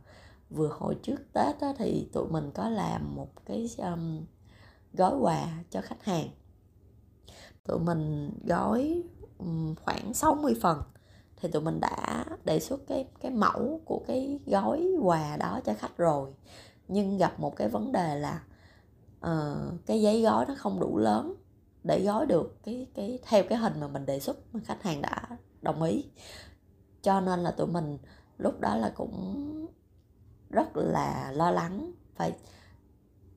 vừa 0.49 0.67
hồi 0.67 0.95
trước 1.03 1.33
tết 1.33 1.61
đó 1.61 1.73
thì 1.77 2.09
tụi 2.13 2.27
mình 2.29 2.51
có 2.53 2.69
làm 2.69 3.15
một 3.15 3.29
cái 3.45 3.69
um, 3.77 4.25
gói 4.93 5.17
quà 5.21 5.47
cho 5.69 5.81
khách 5.81 6.03
hàng. 6.03 6.27
Tụi 7.67 7.79
mình 7.79 8.31
gói 8.47 9.03
um, 9.37 9.75
khoảng 9.75 10.13
60 10.13 10.55
phần 10.61 10.81
thì 11.37 11.49
tụi 11.51 11.61
mình 11.61 11.79
đã 11.79 12.25
đề 12.45 12.59
xuất 12.59 12.87
cái 12.87 13.07
cái 13.21 13.31
mẫu 13.31 13.81
của 13.85 14.01
cái 14.07 14.39
gói 14.45 14.87
quà 15.01 15.37
đó 15.37 15.59
cho 15.65 15.73
khách 15.73 15.97
rồi. 15.97 16.33
Nhưng 16.87 17.17
gặp 17.17 17.39
một 17.39 17.55
cái 17.55 17.69
vấn 17.69 17.91
đề 17.91 18.19
là 18.19 18.43
uh, 19.25 19.85
cái 19.85 20.01
giấy 20.01 20.21
gói 20.21 20.45
nó 20.45 20.55
không 20.57 20.79
đủ 20.79 20.97
lớn 20.97 21.35
để 21.83 22.03
gói 22.03 22.25
được 22.25 22.57
cái 22.63 22.87
cái, 22.93 23.19
theo 23.23 23.43
cái 23.49 23.57
hình 23.57 23.79
mà 23.79 23.87
mình 23.87 24.05
đề 24.05 24.19
xuất 24.19 24.55
mà 24.55 24.59
khách 24.65 24.83
hàng 24.83 25.01
đã 25.01 25.27
đồng 25.61 25.83
ý. 25.83 26.05
Cho 27.01 27.21
nên 27.21 27.39
là 27.39 27.51
tụi 27.51 27.67
mình 27.67 27.97
lúc 28.37 28.59
đó 28.59 28.75
là 28.75 28.91
cũng 28.95 29.67
rất 30.49 30.69
là 30.75 31.31
lo 31.31 31.51
lắng, 31.51 31.91
phải 32.15 32.33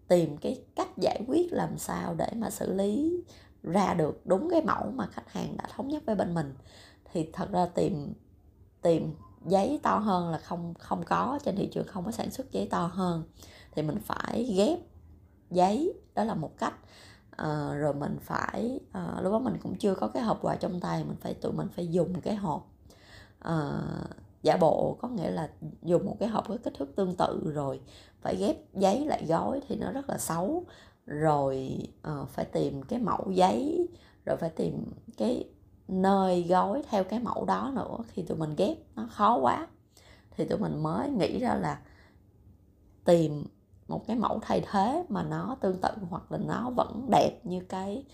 tìm 0.09 0.37
cái 0.37 0.65
cách 0.76 0.99
giải 0.99 1.21
quyết 1.26 1.53
làm 1.53 1.79
sao 1.79 2.15
để 2.15 2.31
mà 2.37 2.50
xử 2.50 2.73
lý 2.73 3.23
ra 3.62 3.95
được 3.95 4.26
đúng 4.26 4.50
cái 4.50 4.62
mẫu 4.62 4.91
mà 4.91 5.07
khách 5.07 5.33
hàng 5.33 5.57
đã 5.57 5.65
thống 5.76 5.88
nhất 5.88 6.03
với 6.07 6.15
bên 6.15 6.35
mình. 6.35 6.55
Thì 7.12 7.31
thật 7.33 7.49
ra 7.53 7.67
tìm 7.67 8.12
tìm 8.83 9.15
giấy 9.47 9.81
to 9.83 9.99
hơn 9.99 10.31
là 10.31 10.38
không 10.38 10.75
không 10.75 11.03
có, 11.05 11.38
trên 11.45 11.57
thị 11.57 11.69
trường 11.73 11.87
không 11.87 12.05
có 12.05 12.11
sản 12.11 12.31
xuất 12.31 12.53
giấy 12.53 12.69
to 12.71 12.87
hơn. 12.87 13.25
Thì 13.73 13.83
mình 13.83 13.99
phải 14.00 14.55
ghép 14.57 14.79
giấy, 15.50 15.93
đó 16.15 16.25
là 16.25 16.35
một 16.35 16.59
cách 16.59 16.75
à, 17.37 17.75
rồi 17.75 17.95
mình 17.95 18.16
phải 18.21 18.81
à, 18.93 19.21
lúc 19.23 19.33
đó 19.33 19.38
mình 19.38 19.57
cũng 19.62 19.75
chưa 19.78 19.95
có 19.95 20.09
cái 20.09 20.23
hộp 20.23 20.38
quà 20.43 20.57
trong 20.57 20.81
tay 20.81 21.05
mình 21.05 21.16
phải 21.21 21.35
tụi 21.35 21.52
mình 21.52 21.69
phải 21.76 21.88
dùng 21.88 22.21
cái 22.21 22.35
hộp. 22.35 22.73
À, 23.38 23.81
giả 24.43 24.57
bộ 24.57 24.97
có 25.00 25.09
nghĩa 25.09 25.31
là 25.31 25.50
dùng 25.83 26.07
một 26.07 26.16
cái 26.21 26.28
hộp 26.28 26.49
có 26.49 26.57
kích 26.64 26.75
thước 26.78 26.97
tương 26.97 27.16
tự 27.16 27.50
rồi 27.55 27.81
phải 28.21 28.37
ghép 28.37 28.57
giấy 28.75 29.07
lại 29.07 29.25
gói 29.28 29.61
thì 29.69 29.76
nó 29.76 29.93
rất 29.93 30.11
là 30.11 30.19
xấu. 30.19 30.64
Rồi 31.07 31.78
à, 32.02 32.12
phải 32.28 32.45
tìm 32.45 32.83
cái 32.83 32.99
mẫu 32.99 33.31
giấy 33.31 33.88
rồi 34.25 34.37
phải 34.37 34.50
tìm 34.50 34.85
cái 35.16 35.45
nơi 35.88 36.43
gói 36.43 36.83
theo 36.90 37.05
cái 37.05 37.21
mẫu 37.21 37.45
đó 37.45 37.73
nữa 37.75 37.99
thì 38.14 38.23
tụi 38.23 38.38
mình 38.38 38.55
ghép 38.57 38.76
nó 38.97 39.09
khó 39.12 39.37
quá. 39.37 39.69
Thì 40.37 40.45
tụi 40.45 40.59
mình 40.59 40.83
mới 40.83 41.11
nghĩ 41.11 41.38
ra 41.38 41.55
là 41.55 41.81
tìm 43.05 43.45
một 43.88 44.07
cái 44.07 44.16
mẫu 44.16 44.38
thay 44.43 44.62
thế 44.71 45.05
mà 45.09 45.23
nó 45.23 45.57
tương 45.61 45.81
tự 45.81 45.88
hoặc 46.11 46.33
là 46.33 46.38
nó 46.38 46.71
vẫn 46.71 47.07
đẹp 47.11 47.40
như 47.45 47.61
cái 47.69 48.05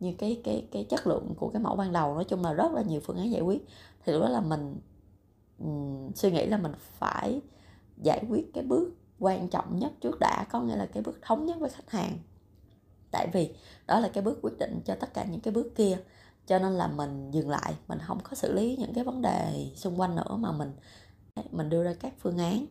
như 0.00 0.14
cái 0.18 0.40
cái 0.44 0.68
cái 0.72 0.84
chất 0.84 1.06
lượng 1.06 1.34
của 1.36 1.48
cái 1.48 1.62
mẫu 1.62 1.76
ban 1.76 1.92
đầu. 1.92 2.14
Nói 2.14 2.24
chung 2.24 2.44
là 2.44 2.52
rất 2.52 2.72
là 2.72 2.82
nhiều 2.82 3.00
phương 3.04 3.16
án 3.16 3.30
giải 3.30 3.40
quyết. 3.40 3.66
Thì 4.04 4.12
lúc 4.12 4.22
đó 4.22 4.28
là 4.28 4.40
mình 4.40 4.80
um, 5.58 6.12
suy 6.14 6.30
nghĩ 6.30 6.46
là 6.46 6.58
mình 6.58 6.72
phải 6.78 7.40
giải 8.02 8.24
quyết 8.28 8.54
cái 8.54 8.64
bước 8.64 8.94
quan 9.18 9.48
trọng 9.48 9.78
nhất 9.78 9.92
trước 10.00 10.18
đã 10.20 10.46
có 10.50 10.60
nghĩa 10.60 10.76
là 10.76 10.86
cái 10.86 11.02
bước 11.02 11.18
thống 11.22 11.46
nhất 11.46 11.56
với 11.60 11.70
khách 11.70 11.90
hàng. 11.90 12.18
Tại 13.10 13.28
vì 13.32 13.54
đó 13.86 14.00
là 14.00 14.08
cái 14.08 14.24
bước 14.24 14.38
quyết 14.42 14.58
định 14.58 14.80
cho 14.84 14.94
tất 14.94 15.14
cả 15.14 15.24
những 15.24 15.40
cái 15.40 15.54
bước 15.54 15.72
kia. 15.76 15.98
Cho 16.46 16.58
nên 16.58 16.72
là 16.72 16.86
mình 16.86 17.30
dừng 17.30 17.50
lại 17.50 17.74
mình 17.88 17.98
không 18.06 18.18
có 18.22 18.34
xử 18.34 18.52
lý 18.52 18.76
những 18.76 18.94
cái 18.94 19.04
vấn 19.04 19.22
đề 19.22 19.70
xung 19.76 20.00
quanh 20.00 20.16
nữa 20.16 20.36
mà 20.36 20.52
mình 20.52 20.72
mình 21.50 21.68
đưa 21.68 21.84
ra 21.84 21.94
các 22.00 22.12
phương 22.18 22.38
án 22.38 22.66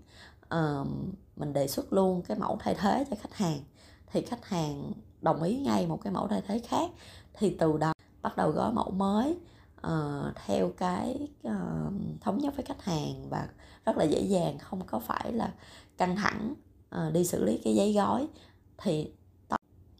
uh, 0.55 0.87
mình 1.35 1.53
đề 1.53 1.67
xuất 1.67 1.93
luôn 1.93 2.21
cái 2.21 2.37
mẫu 2.37 2.57
thay 2.59 2.75
thế 2.75 3.05
cho 3.09 3.15
khách 3.21 3.33
hàng. 3.33 3.59
Thì 4.11 4.21
khách 4.21 4.45
hàng 4.45 4.91
đồng 5.21 5.43
ý 5.43 5.57
ngay 5.57 5.87
một 5.87 5.99
cái 6.03 6.13
mẫu 6.13 6.27
thay 6.27 6.41
thế 6.47 6.59
khác. 6.59 6.91
Thì 7.33 7.55
từ 7.59 7.77
đó 7.77 7.93
bắt 8.21 8.37
đầu 8.37 8.51
gói 8.51 8.73
mẫu 8.73 8.91
mới 8.91 9.37
uh, 9.87 10.35
theo 10.45 10.71
cái 10.77 11.27
uh, 11.47 11.93
thống 12.21 12.37
nhất 12.37 12.55
với 12.55 12.65
khách 12.65 12.83
hàng 12.83 13.29
và 13.29 13.47
rất 13.85 13.97
là 13.97 14.03
dễ 14.03 14.21
dàng 14.21 14.57
không 14.57 14.81
có 14.85 14.99
phải 14.99 15.33
là 15.33 15.53
căng 15.97 16.15
thẳng 16.15 16.53
uh, 16.95 17.13
đi 17.13 17.25
xử 17.25 17.43
lý 17.43 17.57
cái 17.63 17.75
giấy 17.75 17.93
gói. 17.93 18.27
Thì 18.77 19.11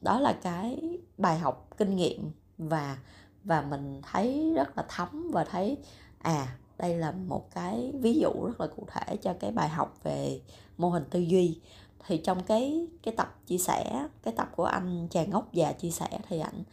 đó 0.02 0.20
là 0.20 0.34
cái 0.34 0.98
bài 1.18 1.40
học 1.40 1.70
kinh 1.78 1.96
nghiệm 1.96 2.32
và 2.58 2.98
và 3.44 3.62
mình 3.62 4.02
thấy 4.12 4.54
rất 4.56 4.78
là 4.78 4.86
thấm 4.90 5.32
và 5.34 5.44
thấy 5.44 5.78
à 6.18 6.58
đây 6.80 6.98
là 6.98 7.12
một 7.12 7.52
cái 7.52 7.92
ví 8.00 8.20
dụ 8.20 8.46
rất 8.46 8.62
là 8.62 8.68
cụ 8.68 8.84
thể 8.88 9.18
cho 9.18 9.34
cái 9.40 9.52
bài 9.52 9.70
học 9.70 10.00
về 10.04 10.42
mô 10.78 10.90
hình 10.90 11.04
tư 11.10 11.20
duy. 11.20 11.60
Thì 12.08 12.18
trong 12.18 12.44
cái 12.44 12.88
cái 13.04 13.14
tập 13.18 13.40
chia 13.46 13.58
sẻ 13.58 14.08
cái 14.24 14.34
tập 14.38 14.50
của 14.56 14.66
anh 14.66 15.08
chàng 15.12 15.30
ngốc 15.30 15.54
già 15.54 15.72
chia 15.72 15.92
sẻ 15.92 16.20
thì 16.30 16.40
ảnh 16.40 16.64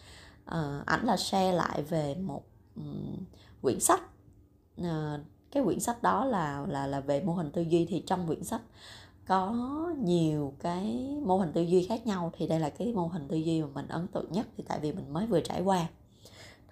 uh, 0.45 0.87
ảnh 0.87 1.05
là 1.07 1.17
share 1.17 1.53
lại 1.53 1.83
về 1.83 2.15
một 2.15 2.43
um, 2.77 3.17
quyển 3.63 3.81
sách. 3.81 4.03
Uh, 4.81 5.21
cái 5.51 5.65
quyển 5.65 5.81
sách 5.81 6.03
đó 6.03 6.25
là 6.25 6.67
là 6.69 6.87
là 6.87 7.01
về 7.01 7.21
mô 7.23 7.33
hình 7.33 7.51
tư 7.51 7.63
duy. 7.63 7.87
Thì 7.87 8.03
trong 8.07 8.27
quyển 8.27 8.45
sách 8.45 8.63
có 9.27 9.55
nhiều 9.99 10.53
cái 10.61 11.17
mô 11.23 11.39
hình 11.39 11.53
tư 11.53 11.63
duy 11.63 11.87
khác 11.87 12.07
nhau. 12.07 12.33
Thì 12.37 12.47
đây 12.47 12.61
là 12.61 12.71
cái 12.71 12.93
mô 12.93 13.07
hình 13.07 13.29
tư 13.29 13.37
duy 13.37 13.63
mà 13.63 13.69
mình 13.75 13.89
ấn 13.89 14.07
tượng 14.07 14.33
nhất 14.33 14.47
thì 14.57 14.65
tại 14.69 14.81
vì 14.81 14.93
mình 14.93 15.13
mới 15.13 15.27
vừa 15.27 15.41
trải 15.41 15.63
qua. 15.63 15.87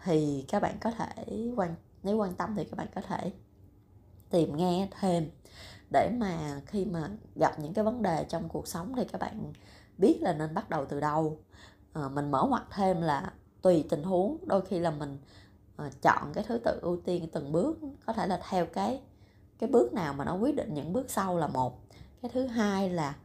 Thì 0.04 0.44
các 0.48 0.62
bạn 0.62 0.76
có 0.80 0.90
thể 0.90 1.48
quan 1.56 1.74
nếu 2.04 2.16
quan 2.16 2.34
tâm 2.34 2.54
thì 2.56 2.64
các 2.64 2.76
bạn 2.76 2.86
có 2.94 3.00
thể 3.00 3.32
tìm 4.30 4.56
nghe 4.56 4.88
thêm. 5.00 5.30
Để 5.92 6.10
mà 6.18 6.60
khi 6.66 6.84
mà 6.84 7.08
gặp 7.40 7.58
những 7.58 7.74
cái 7.74 7.84
vấn 7.84 8.02
đề 8.02 8.26
trong 8.28 8.48
cuộc 8.48 8.68
sống 8.68 8.92
thì 8.96 9.04
các 9.04 9.20
bạn 9.20 9.52
biết 9.98 10.18
là 10.22 10.32
nên 10.32 10.54
bắt 10.54 10.70
đầu 10.70 10.84
từ 10.86 11.00
đâu. 11.00 11.38
À, 11.92 12.08
mình 12.08 12.30
mở 12.30 12.46
ngoặt 12.48 12.62
thêm 12.70 13.00
là 13.00 13.32
tùy 13.62 13.84
tình 13.88 14.02
huống. 14.02 14.38
Đôi 14.46 14.60
khi 14.66 14.78
là 14.78 14.90
mình 14.90 15.18
à, 15.76 15.90
chọn 16.02 16.32
cái 16.32 16.44
thứ 16.48 16.58
tự 16.58 16.78
ưu 16.82 16.96
tiên 16.96 17.28
từng 17.32 17.52
bước 17.52 17.78
có 18.06 18.12
thể 18.12 18.26
là 18.26 18.40
theo 18.50 18.66
cái 18.66 19.00
cái 19.58 19.70
bước 19.70 19.92
nào 19.92 20.14
mà 20.14 20.24
nó 20.24 20.36
quyết 20.36 20.56
định 20.56 20.74
những 20.74 20.92
bước 20.92 21.10
sau 21.10 21.38
là 21.38 21.46
một. 21.46 21.80
Cái 22.22 22.30
thứ 22.34 22.46
hai 22.46 22.90
là 22.90 23.16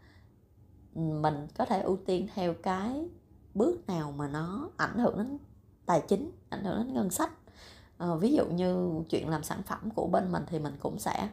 mình 0.96 1.48
có 1.58 1.66
thể 1.66 1.82
ưu 1.82 1.98
tiên 2.06 2.28
theo 2.34 2.54
cái 2.54 3.10
bước 3.54 3.88
nào 3.88 4.12
mà 4.12 4.28
nó 4.28 4.70
ảnh 4.78 4.98
hưởng 4.98 5.18
đến 5.18 5.38
tài 5.86 6.04
chính 6.08 6.32
ảnh 6.50 6.64
hưởng 6.64 6.78
đến 6.78 6.94
ngân 6.94 7.10
sách 7.10 7.32
à, 8.00 8.16
ví 8.16 8.34
dụ 8.34 8.46
như 8.46 9.02
chuyện 9.10 9.30
làm 9.30 9.44
sản 9.44 9.64
phẩm 9.64 9.90
của 9.96 10.08
bên 10.08 10.32
mình 10.32 10.44
thì 10.48 10.60
mình 10.60 10.74
cũng 10.80 11.00
sẽ 11.00 11.30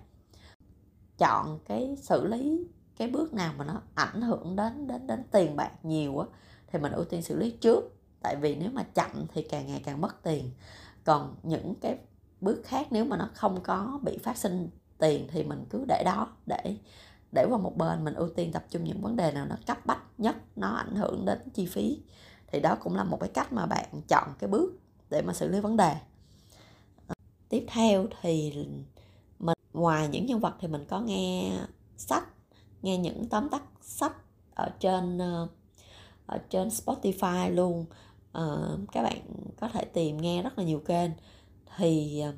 chọn 1.18 1.58
cái 1.64 1.96
xử 2.02 2.26
lý 2.26 2.66
cái 2.96 3.08
bước 3.08 3.34
nào 3.34 3.54
mà 3.58 3.64
nó 3.64 3.82
ảnh 3.94 4.22
hưởng 4.22 4.56
đến 4.56 4.86
đến 4.86 5.06
đến 5.06 5.22
tiền 5.30 5.56
bạc 5.56 5.70
nhiều 5.82 6.18
á 6.18 6.26
thì 6.66 6.78
mình 6.78 6.92
ưu 6.92 7.04
tiên 7.04 7.22
xử 7.22 7.36
lý 7.36 7.50
trước. 7.50 7.84
Tại 8.22 8.36
vì 8.40 8.54
nếu 8.54 8.70
mà 8.72 8.82
chậm 8.82 9.26
thì 9.34 9.42
càng 9.42 9.66
ngày 9.66 9.82
càng 9.84 10.00
mất 10.00 10.22
tiền. 10.22 10.50
Còn 11.04 11.36
những 11.42 11.74
cái 11.80 11.98
bước 12.40 12.62
khác 12.64 12.86
nếu 12.90 13.04
mà 13.04 13.16
nó 13.16 13.30
không 13.34 13.60
có 13.62 14.00
bị 14.02 14.18
phát 14.18 14.36
sinh 14.36 14.70
tiền 14.98 15.28
thì 15.30 15.42
mình 15.42 15.64
cứ 15.70 15.84
để 15.88 16.02
đó 16.04 16.28
để 16.46 16.76
để 17.32 17.46
qua 17.50 17.58
một 17.58 17.76
bên. 17.76 18.04
Mình 18.04 18.14
ưu 18.14 18.28
tiên 18.28 18.52
tập 18.52 18.64
trung 18.70 18.84
những 18.84 19.02
vấn 19.02 19.16
đề 19.16 19.32
nào 19.32 19.46
nó 19.46 19.56
cấp 19.66 19.86
bách 19.86 20.02
nhất 20.18 20.36
nó 20.56 20.68
ảnh 20.68 20.94
hưởng 20.94 21.24
đến 21.24 21.38
chi 21.54 21.66
phí. 21.66 22.02
Thì 22.46 22.60
đó 22.60 22.76
cũng 22.80 22.96
là 22.96 23.04
một 23.04 23.20
cái 23.20 23.30
cách 23.34 23.52
mà 23.52 23.66
bạn 23.66 24.02
chọn 24.08 24.28
cái 24.38 24.50
bước 24.50 24.72
để 25.10 25.22
mà 25.22 25.32
xử 25.32 25.48
lý 25.48 25.60
vấn 25.60 25.76
đề 25.76 25.96
tiếp 27.48 27.64
theo 27.68 28.06
thì 28.20 28.52
mình 29.38 29.56
ngoài 29.72 30.08
những 30.08 30.26
nhân 30.26 30.40
vật 30.40 30.54
thì 30.60 30.68
mình 30.68 30.84
có 30.88 31.00
nghe 31.00 31.52
sách 31.96 32.24
nghe 32.82 32.98
những 32.98 33.28
tóm 33.28 33.48
tắt 33.48 33.62
sách 33.80 34.12
ở 34.54 34.68
trên 34.80 35.18
ờ, 35.18 35.48
ở 36.26 36.38
trên 36.50 36.68
Spotify 36.68 37.54
luôn. 37.54 37.84
Uh, 38.38 38.80
các 38.92 39.02
bạn 39.02 39.20
có 39.60 39.68
thể 39.68 39.84
tìm 39.84 40.16
nghe 40.16 40.42
rất 40.42 40.58
là 40.58 40.64
nhiều 40.64 40.80
kênh. 40.80 41.10
Thì 41.76 42.20
ờ, 42.20 42.32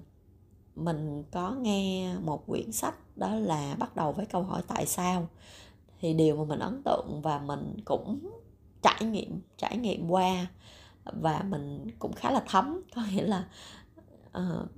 mình 0.76 1.24
có 1.30 1.50
nghe 1.50 2.14
một 2.24 2.46
quyển 2.46 2.72
sách 2.72 3.16
đó 3.16 3.34
là 3.34 3.76
bắt 3.78 3.96
đầu 3.96 4.12
với 4.12 4.26
câu 4.26 4.42
hỏi 4.42 4.62
tại 4.66 4.86
sao. 4.86 5.28
Thì 6.00 6.14
điều 6.14 6.36
mà 6.36 6.44
mình 6.44 6.58
ấn 6.58 6.82
tượng 6.84 7.20
và 7.22 7.38
mình 7.38 7.76
cũng 7.84 8.30
trải 8.82 9.04
nghiệm 9.04 9.40
trải 9.56 9.76
nghiệm 9.76 10.10
qua 10.10 10.46
và 11.04 11.42
mình 11.48 11.90
cũng 11.98 12.12
khá 12.12 12.30
là 12.30 12.42
thấm. 12.48 12.82
Có 12.94 13.02
nghĩa 13.10 13.22
là 13.22 13.48
uh, 14.38 14.68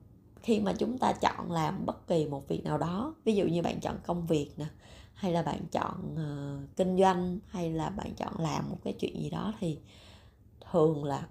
khi 0.43 0.61
mà 0.61 0.73
chúng 0.79 0.99
ta 0.99 1.13
chọn 1.13 1.53
làm 1.53 1.87
bất 1.87 2.07
kỳ 2.07 2.27
một 2.27 2.49
việc 2.49 2.65
nào 2.65 2.79
đó 2.79 3.15
ví 3.25 3.35
dụ 3.35 3.45
như 3.45 3.63
bạn 3.63 3.81
chọn 3.81 3.97
công 4.07 4.27
việc 4.27 4.51
nè 4.57 4.67
hay 5.15 5.33
là 5.33 5.43
bạn 5.43 5.67
chọn 5.73 6.15
uh, 6.15 6.77
kinh 6.77 6.99
doanh 6.99 7.39
hay 7.49 7.71
là 7.71 7.91
bạn 7.91 8.15
chọn 8.15 8.33
làm 8.39 8.71
một 8.71 8.79
cái 8.85 8.93
chuyện 8.93 9.23
gì 9.23 9.31
đó 9.31 9.55
thì 9.61 9.79
thường 10.71 11.05
là 11.05 11.29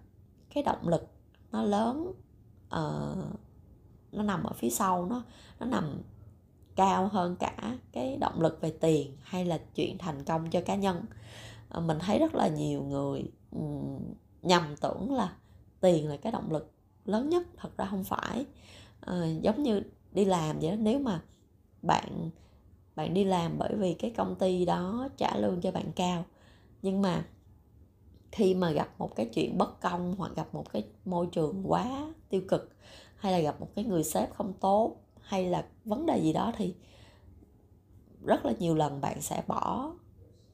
cái 0.54 0.64
động 0.64 0.88
lực 0.88 1.08
nó 1.52 1.62
lớn 1.62 2.14
uh, 2.66 3.40
nó 4.12 4.24
nằm 4.24 4.44
ở 4.44 4.54
phía 4.54 4.70
sau 4.70 5.06
nó 5.06 5.24
nó 5.60 5.66
nằm 5.66 6.02
cao 6.76 7.08
hơn 7.08 7.36
cả 7.36 7.78
cái 7.92 8.18
động 8.18 8.42
lực 8.42 8.62
về 8.62 8.74
tiền 8.82 9.18
hay 9.22 9.46
là 9.46 9.60
chuyện 9.76 9.98
thành 9.98 10.24
công 10.24 10.50
cho 10.50 10.62
cá 10.62 10.76
nhân. 10.76 11.06
Uh, 11.78 11.84
mình 11.84 11.98
thấy 12.00 12.20
rất 12.20 12.36
là 12.36 12.48
nhiều 12.48 12.84
người 12.84 13.32
um, 13.52 14.00
nhầm 14.42 14.76
tưởng 14.82 15.14
là 15.14 15.34
tiền 15.82 16.10
là 16.10 16.18
cái 16.18 16.32
động 16.32 16.52
lực 16.52 16.72
lớn 17.06 17.30
nhất 17.30 17.44
thật 17.58 17.78
ra 17.78 17.86
không 17.86 18.04
phải 18.04 18.46
à, 19.02 19.26
giống 19.42 19.64
như 19.64 19.82
đi 20.12 20.26
làm 20.26 20.60
vậy 20.60 20.72
đó. 20.72 20.78
Nếu 20.80 21.00
mà 21.00 21.22
bạn 21.82 22.30
bạn 22.96 23.14
đi 23.14 23.24
làm 23.24 23.58
bởi 23.58 23.76
vì 23.76 23.94
cái 23.94 24.12
công 24.18 24.36
ty 24.36 24.66
đó 24.66 25.10
trả 25.18 25.38
lương 25.38 25.62
cho 25.62 25.72
bạn 25.72 25.92
cao. 25.96 26.26
Nhưng 26.82 27.02
mà 27.02 27.26
khi 28.32 28.56
mà 28.56 28.72
gặp 28.72 28.90
một 28.98 29.16
cái 29.16 29.26
chuyện 29.26 29.58
bất 29.58 29.82
công 29.82 30.16
hoặc 30.18 30.32
gặp 30.36 30.54
một 30.54 30.72
cái 30.74 30.84
môi 31.06 31.28
trường 31.32 31.72
quá 31.72 32.14
tiêu 32.30 32.42
cực 32.48 32.76
hay 33.16 33.32
là 33.32 33.40
gặp 33.40 33.60
một 33.60 33.68
cái 33.76 33.86
người 33.86 34.04
sếp 34.04 34.34
không 34.34 34.54
tốt 34.54 34.96
hay 35.22 35.46
là 35.50 35.66
vấn 35.86 36.06
đề 36.06 36.20
gì 36.24 36.34
đó 36.34 36.54
thì 36.58 36.76
rất 38.26 38.46
là 38.46 38.54
nhiều 38.60 38.76
lần 38.76 39.02
bạn 39.02 39.22
sẽ 39.22 39.44
bỏ 39.48 39.92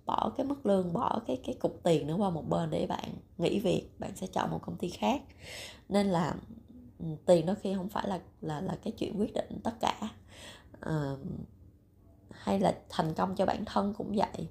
bỏ 0.05 0.31
cái 0.37 0.45
mức 0.45 0.65
lương 0.65 0.93
bỏ 0.93 1.21
cái 1.27 1.41
cái 1.45 1.55
cục 1.59 1.79
tiền 1.83 2.07
nữa 2.07 2.15
qua 2.17 2.29
một 2.29 2.49
bên 2.49 2.69
để 2.69 2.87
bạn 2.87 3.09
nghỉ 3.37 3.59
việc 3.59 3.89
bạn 3.99 4.15
sẽ 4.15 4.27
chọn 4.27 4.51
một 4.51 4.59
công 4.61 4.77
ty 4.77 4.89
khác. 4.89 5.21
Nên 5.89 6.07
là 6.07 6.35
Ừ, 6.99 7.05
tiền 7.25 7.45
đôi 7.45 7.55
khi 7.55 7.73
không 7.75 7.89
phải 7.89 8.07
là 8.07 8.19
là 8.41 8.61
là 8.61 8.77
cái 8.83 8.93
chuyện 8.97 9.19
quyết 9.19 9.33
định 9.33 9.59
tất 9.63 9.73
cả. 9.79 10.09
À, 10.79 11.15
hay 12.31 12.59
là 12.59 12.79
thành 12.89 13.13
công 13.13 13.35
cho 13.35 13.45
bản 13.45 13.65
thân 13.65 13.93
cũng 13.93 14.13
vậy. 14.15 14.49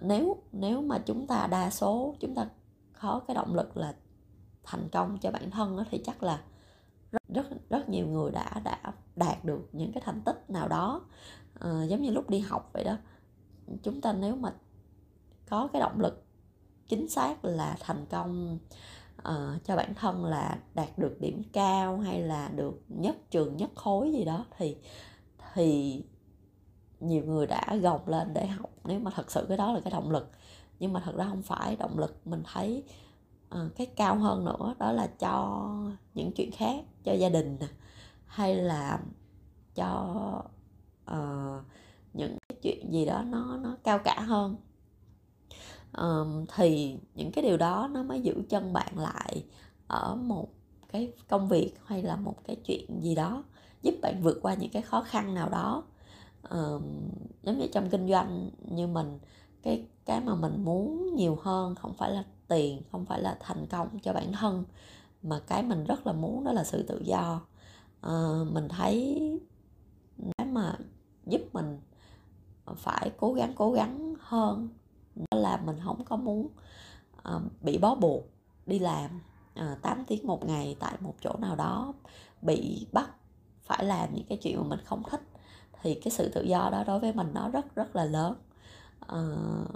Nếu 0.00 0.36
nếu 0.52 0.82
mà 0.82 0.98
chúng 0.98 1.26
ta 1.26 1.46
đa 1.50 1.70
số 1.70 2.14
chúng 2.20 2.34
ta 2.34 2.48
có 3.00 3.20
cái 3.26 3.34
động 3.34 3.54
lực 3.54 3.76
là 3.76 3.94
thành 4.62 4.88
công 4.92 5.18
cho 5.18 5.30
bản 5.30 5.50
thân 5.50 5.76
đó, 5.76 5.84
thì 5.90 6.02
chắc 6.04 6.22
là 6.22 6.42
rất 7.12 7.22
rất 7.28 7.46
rất 7.70 7.88
nhiều 7.88 8.06
người 8.06 8.30
đã 8.30 8.60
đã 8.64 8.92
đạt 9.16 9.44
được 9.44 9.68
những 9.72 9.92
cái 9.92 10.02
thành 10.06 10.20
tích 10.20 10.50
nào 10.50 10.68
đó. 10.68 11.02
À, 11.60 11.84
giống 11.84 12.02
như 12.02 12.10
lúc 12.10 12.30
đi 12.30 12.38
học 12.38 12.70
vậy 12.72 12.84
đó. 12.84 12.96
Chúng 13.82 14.00
ta 14.00 14.12
nếu 14.12 14.36
mà 14.36 14.54
có 15.48 15.68
cái 15.72 15.80
động 15.80 16.00
lực 16.00 16.24
chính 16.88 17.08
xác 17.08 17.44
là 17.44 17.76
thành 17.80 18.06
công 18.10 18.58
uh, 19.18 19.64
cho 19.64 19.76
bản 19.76 19.94
thân 19.94 20.24
là 20.24 20.58
đạt 20.74 20.98
được 20.98 21.20
điểm 21.20 21.42
cao 21.52 21.98
hay 21.98 22.22
là 22.22 22.48
được 22.48 22.82
nhất 22.88 23.16
trường 23.30 23.56
nhất 23.56 23.70
khối 23.74 24.12
gì 24.12 24.24
đó 24.24 24.46
thì 24.56 24.76
thì 25.54 26.02
nhiều 27.00 27.24
người 27.24 27.46
đã 27.46 27.76
gồng 27.82 28.08
lên 28.08 28.34
để 28.34 28.46
học. 28.46 28.70
Nếu 28.84 29.00
mà 29.00 29.10
thật 29.14 29.30
sự 29.30 29.46
cái 29.48 29.56
đó 29.56 29.72
là 29.72 29.80
cái 29.80 29.90
động 29.90 30.10
lực. 30.10 30.30
Nhưng 30.78 30.92
mà 30.92 31.00
thật 31.04 31.14
ra 31.16 31.24
không 31.28 31.42
phải 31.42 31.76
động 31.76 31.98
lực 31.98 32.26
mình 32.26 32.42
thấy 32.52 32.84
uh, 33.54 33.76
cái 33.76 33.86
cao 33.86 34.18
hơn 34.18 34.44
nữa 34.44 34.74
đó 34.78 34.92
là 34.92 35.06
cho 35.06 35.68
những 36.14 36.32
chuyện 36.32 36.50
khác 36.52 36.84
cho 37.04 37.12
gia 37.12 37.28
đình 37.28 37.58
hay 38.26 38.54
là 38.54 39.00
cho 39.74 40.14
uh, 41.10 41.64
những 42.12 42.38
cái 42.48 42.58
chuyện 42.62 42.92
gì 42.92 43.04
đó 43.04 43.22
nó 43.22 43.56
nó 43.56 43.76
cao 43.84 43.98
cả 43.98 44.20
hơn 44.20 44.56
um, 45.98 46.44
thì 46.56 46.96
những 47.14 47.32
cái 47.32 47.44
điều 47.44 47.56
đó 47.56 47.88
nó 47.92 48.02
mới 48.02 48.20
giữ 48.20 48.34
chân 48.48 48.72
bạn 48.72 48.98
lại 48.98 49.44
ở 49.86 50.14
một 50.14 50.48
cái 50.88 51.12
công 51.28 51.48
việc 51.48 51.74
hay 51.84 52.02
là 52.02 52.16
một 52.16 52.36
cái 52.44 52.56
chuyện 52.64 53.02
gì 53.02 53.14
đó 53.14 53.44
giúp 53.82 53.94
bạn 54.02 54.22
vượt 54.22 54.38
qua 54.42 54.54
những 54.54 54.70
cái 54.70 54.82
khó 54.82 55.02
khăn 55.02 55.34
nào 55.34 55.48
đó. 55.48 55.82
Um, 56.50 56.82
giống 57.42 57.58
như 57.58 57.66
trong 57.72 57.90
kinh 57.90 58.08
doanh 58.08 58.50
như 58.70 58.86
mình 58.86 59.18
cái 59.62 59.86
cái 60.04 60.20
mà 60.20 60.34
mình 60.34 60.64
muốn 60.64 61.14
nhiều 61.14 61.38
hơn 61.42 61.74
không 61.74 61.94
phải 61.94 62.10
là 62.10 62.24
tiền 62.48 62.82
không 62.92 63.04
phải 63.06 63.22
là 63.22 63.36
thành 63.40 63.66
công 63.66 63.98
cho 63.98 64.12
bản 64.12 64.32
thân 64.32 64.64
mà 65.22 65.40
cái 65.46 65.62
mình 65.62 65.84
rất 65.84 66.06
là 66.06 66.12
muốn 66.12 66.44
đó 66.44 66.52
là 66.52 66.64
sự 66.64 66.82
tự 66.82 67.02
do. 67.04 67.40
Uh, 68.06 68.52
mình 68.52 68.68
thấy 68.68 69.18
cái 70.38 70.46
mà 70.46 70.78
giúp 71.26 71.40
mình 71.52 71.80
phải 72.76 73.10
cố 73.16 73.32
gắng 73.32 73.52
cố 73.56 73.72
gắng 73.72 74.14
hơn 74.20 74.68
đó 75.16 75.38
là 75.38 75.56
mình 75.56 75.76
không 75.84 76.04
có 76.04 76.16
muốn 76.16 76.48
uh, 77.34 77.42
bị 77.62 77.78
bó 77.78 77.94
buộc 77.94 78.24
đi 78.66 78.78
làm 78.78 79.20
ờ, 79.54 79.72
uh, 79.72 79.82
8 79.82 80.04
tiếng 80.04 80.26
một 80.26 80.46
ngày 80.46 80.76
tại 80.80 80.92
một 81.00 81.14
chỗ 81.20 81.32
nào 81.38 81.56
đó 81.56 81.94
bị 82.42 82.86
bắt 82.92 83.10
phải 83.62 83.84
làm 83.84 84.14
những 84.14 84.26
cái 84.28 84.38
chuyện 84.42 84.56
mà 84.56 84.62
mình 84.62 84.80
không 84.84 85.02
thích 85.10 85.20
thì 85.82 85.94
cái 85.94 86.10
sự 86.10 86.28
tự 86.28 86.42
do 86.42 86.68
đó 86.72 86.84
đối 86.86 87.00
với 87.00 87.12
mình 87.12 87.30
nó 87.34 87.48
rất 87.48 87.74
rất 87.74 87.96
là 87.96 88.04
lớn. 88.04 88.34
Uh, 89.12 89.68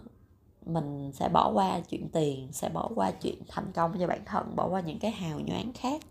mình 0.66 1.10
sẽ 1.14 1.28
bỏ 1.28 1.50
qua 1.54 1.80
chuyện 1.80 2.08
tiền 2.08 2.48
sẽ 2.52 2.68
bỏ 2.68 2.90
qua 2.94 3.10
chuyện 3.10 3.42
thành 3.48 3.72
công 3.74 3.98
cho 4.00 4.06
bản 4.06 4.24
thân 4.24 4.56
bỏ 4.56 4.68
qua 4.68 4.80
những 4.80 4.98
cái 4.98 5.10
hào 5.10 5.40
nhoáng 5.40 5.72
khác. 5.74 6.02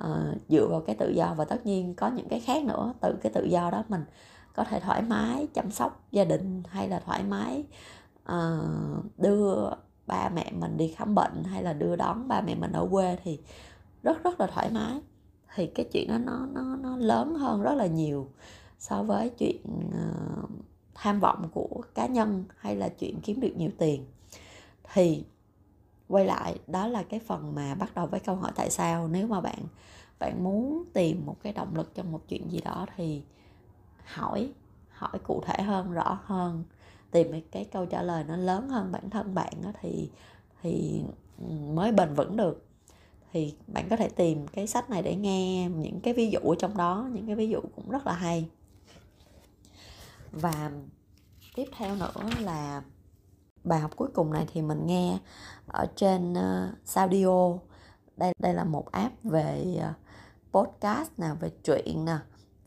Uh, 0.00 0.36
dựa 0.48 0.66
vào 0.70 0.80
cái 0.86 0.96
tự 0.98 1.10
do 1.10 1.34
và 1.36 1.44
tất 1.44 1.66
nhiên 1.66 1.94
có 1.94 2.08
những 2.08 2.28
cái 2.28 2.40
khác 2.40 2.64
nữa 2.64 2.92
từ 3.00 3.18
cái 3.22 3.32
tự 3.32 3.44
do 3.44 3.70
đó 3.70 3.84
mình 3.88 4.04
có 4.54 4.64
thể 4.64 4.80
thoải 4.80 5.02
mái 5.02 5.46
chăm 5.54 5.70
sóc 5.70 6.04
gia 6.12 6.24
đình 6.24 6.62
hay 6.68 6.88
là 6.88 7.00
thoải 7.00 7.22
mái 7.22 7.64
uh, 8.34 9.18
đưa 9.18 9.70
ba 10.06 10.28
mẹ 10.28 10.52
mình 10.52 10.76
đi 10.76 10.88
khám 10.88 11.14
bệnh 11.14 11.44
hay 11.44 11.62
là 11.62 11.72
đưa 11.72 11.96
đón 11.96 12.28
ba 12.28 12.40
mẹ 12.40 12.54
mình 12.54 12.72
ở 12.72 12.88
quê 12.90 13.18
thì 13.24 13.40
rất 14.02 14.22
rất 14.24 14.40
là 14.40 14.46
thoải 14.46 14.70
mái. 14.70 15.00
Thì 15.54 15.66
cái 15.66 15.86
chuyện 15.92 16.08
đó 16.08 16.18
nó 16.18 16.46
nó 16.52 16.76
nó 16.76 16.96
lớn 16.96 17.34
hơn 17.34 17.62
rất 17.62 17.74
là 17.74 17.86
nhiều 17.86 18.28
so 18.78 19.02
với 19.02 19.30
chuyện 19.38 19.62
uh, 19.88 20.50
tham 20.94 21.20
vọng 21.20 21.48
của 21.52 21.82
cá 21.94 22.06
nhân 22.06 22.44
hay 22.56 22.76
là 22.76 22.88
chuyện 22.88 23.20
kiếm 23.20 23.40
được 23.40 23.52
nhiều 23.56 23.70
tiền. 23.78 24.04
Thì 24.92 25.24
quay 26.08 26.24
lại 26.24 26.58
đó 26.66 26.86
là 26.86 27.02
cái 27.02 27.20
phần 27.20 27.54
mà 27.54 27.74
bắt 27.74 27.94
đầu 27.94 28.06
với 28.06 28.20
câu 28.20 28.36
hỏi 28.36 28.52
tại 28.54 28.70
sao 28.70 29.08
nếu 29.08 29.26
mà 29.26 29.40
bạn 29.40 29.58
bạn 30.18 30.44
muốn 30.44 30.84
tìm 30.92 31.26
một 31.26 31.36
cái 31.42 31.52
động 31.52 31.76
lực 31.76 31.94
trong 31.94 32.12
một 32.12 32.20
chuyện 32.28 32.50
gì 32.50 32.60
đó 32.60 32.86
thì 32.96 33.22
hỏi 34.04 34.52
hỏi 34.90 35.18
cụ 35.26 35.42
thể 35.46 35.62
hơn 35.62 35.92
rõ 35.92 36.18
hơn 36.24 36.64
tìm 37.10 37.42
cái 37.50 37.64
câu 37.64 37.86
trả 37.86 38.02
lời 38.02 38.24
nó 38.24 38.36
lớn 38.36 38.68
hơn 38.68 38.92
bản 38.92 39.10
thân 39.10 39.34
bạn 39.34 39.52
thì 39.80 40.10
thì 40.62 41.02
mới 41.68 41.92
bền 41.92 42.14
vững 42.14 42.36
được. 42.36 42.66
Thì 43.32 43.54
bạn 43.66 43.88
có 43.88 43.96
thể 43.96 44.08
tìm 44.08 44.46
cái 44.48 44.66
sách 44.66 44.90
này 44.90 45.02
để 45.02 45.16
nghe 45.16 45.68
những 45.68 46.00
cái 46.00 46.14
ví 46.14 46.30
dụ 46.30 46.38
ở 46.38 46.54
trong 46.58 46.76
đó 46.76 47.08
những 47.12 47.26
cái 47.26 47.36
ví 47.36 47.48
dụ 47.48 47.60
cũng 47.76 47.90
rất 47.90 48.06
là 48.06 48.12
hay. 48.12 48.48
Và 50.32 50.70
tiếp 51.54 51.64
theo 51.76 51.96
nữa 51.96 52.30
là 52.40 52.82
bài 53.64 53.80
học 53.80 53.90
cuối 53.96 54.08
cùng 54.14 54.32
này 54.32 54.46
thì 54.52 54.62
mình 54.62 54.86
nghe 54.86 55.18
ở 55.66 55.86
trên 55.96 56.32
uh, 56.32 56.74
Saudio. 56.84 57.58
Đây 58.16 58.32
đây 58.38 58.54
là 58.54 58.64
một 58.64 58.92
app 58.92 59.24
về 59.24 59.78
uh, 59.78 59.96
podcast 60.52 61.10
nè 61.16 61.28
về 61.40 61.50
truyện 61.64 62.04
nè 62.04 62.16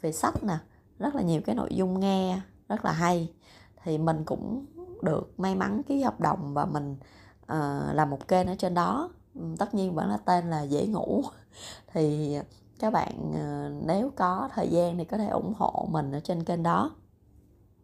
về 0.01 0.11
sách 0.11 0.43
nè. 0.43 0.57
Rất 0.99 1.15
là 1.15 1.21
nhiều 1.21 1.41
cái 1.45 1.55
nội 1.55 1.69
dung 1.71 1.99
nghe 1.99 2.41
rất 2.69 2.85
là 2.85 2.91
hay 2.91 3.33
thì 3.83 3.97
mình 3.97 4.23
cũng 4.25 4.65
được 5.01 5.39
may 5.39 5.55
mắn 5.55 5.83
ký 5.83 6.01
hợp 6.01 6.19
đồng 6.19 6.53
và 6.53 6.65
mình 6.65 6.95
uh, 7.43 7.95
làm 7.95 8.09
một 8.09 8.27
kênh 8.27 8.47
ở 8.47 8.55
trên 8.55 8.73
đó. 8.73 9.09
Ừ, 9.35 9.41
tất 9.59 9.73
nhiên 9.73 9.95
vẫn 9.95 10.09
là 10.09 10.17
tên 10.17 10.49
là 10.49 10.61
dễ 10.61 10.87
ngủ. 10.87 11.23
Thì 11.93 12.37
các 12.79 12.93
bạn 12.93 13.31
uh, 13.31 13.85
nếu 13.87 14.11
có 14.15 14.49
thời 14.53 14.67
gian 14.67 14.97
thì 14.97 15.05
có 15.05 15.17
thể 15.17 15.27
ủng 15.27 15.53
hộ 15.57 15.87
mình 15.91 16.11
ở 16.11 16.19
trên 16.19 16.43
kênh 16.43 16.63
đó. 16.63 16.91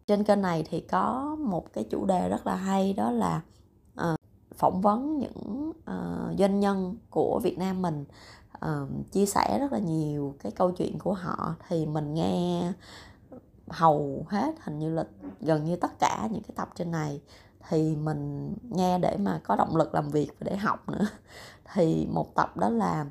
Trên 0.06 0.24
kênh 0.24 0.42
này 0.42 0.64
thì 0.70 0.80
có 0.80 1.36
một 1.40 1.72
cái 1.72 1.84
chủ 1.90 2.06
đề 2.06 2.28
rất 2.28 2.46
là 2.46 2.54
hay 2.54 2.92
đó 2.92 3.10
là 3.10 3.42
uh, 4.00 4.16
phỏng 4.54 4.80
vấn 4.80 5.18
những 5.18 5.70
uh, 5.70 6.38
doanh 6.38 6.60
nhân 6.60 6.96
của 7.10 7.40
Việt 7.42 7.58
Nam 7.58 7.82
mình. 7.82 8.04
Uh, 8.66 9.12
chia 9.12 9.26
sẻ 9.26 9.58
rất 9.60 9.72
là 9.72 9.78
nhiều 9.78 10.34
cái 10.42 10.52
câu 10.52 10.70
chuyện 10.70 10.98
của 10.98 11.12
họ. 11.12 11.54
Thì 11.68 11.86
mình 11.86 12.14
nghe 12.14 12.72
hầu 13.70 14.26
hết 14.28 14.54
hình 14.60 14.78
như 14.78 14.94
là 14.94 15.04
gần 15.40 15.64
như 15.64 15.76
tất 15.76 15.98
cả 15.98 16.28
những 16.32 16.42
cái 16.42 16.52
tập 16.56 16.70
trên 16.74 16.90
này 16.90 17.20
thì 17.68 17.96
mình 17.96 18.54
nghe 18.70 18.98
để 18.98 19.16
mà 19.16 19.40
có 19.44 19.56
động 19.56 19.76
lực 19.76 19.94
làm 19.94 20.10
việc 20.10 20.30
và 20.38 20.44
để 20.50 20.56
học 20.56 20.88
nữa. 20.88 21.06
Thì 21.72 22.06
một 22.10 22.34
tập 22.34 22.56
đó 22.56 22.68
là 22.68 23.06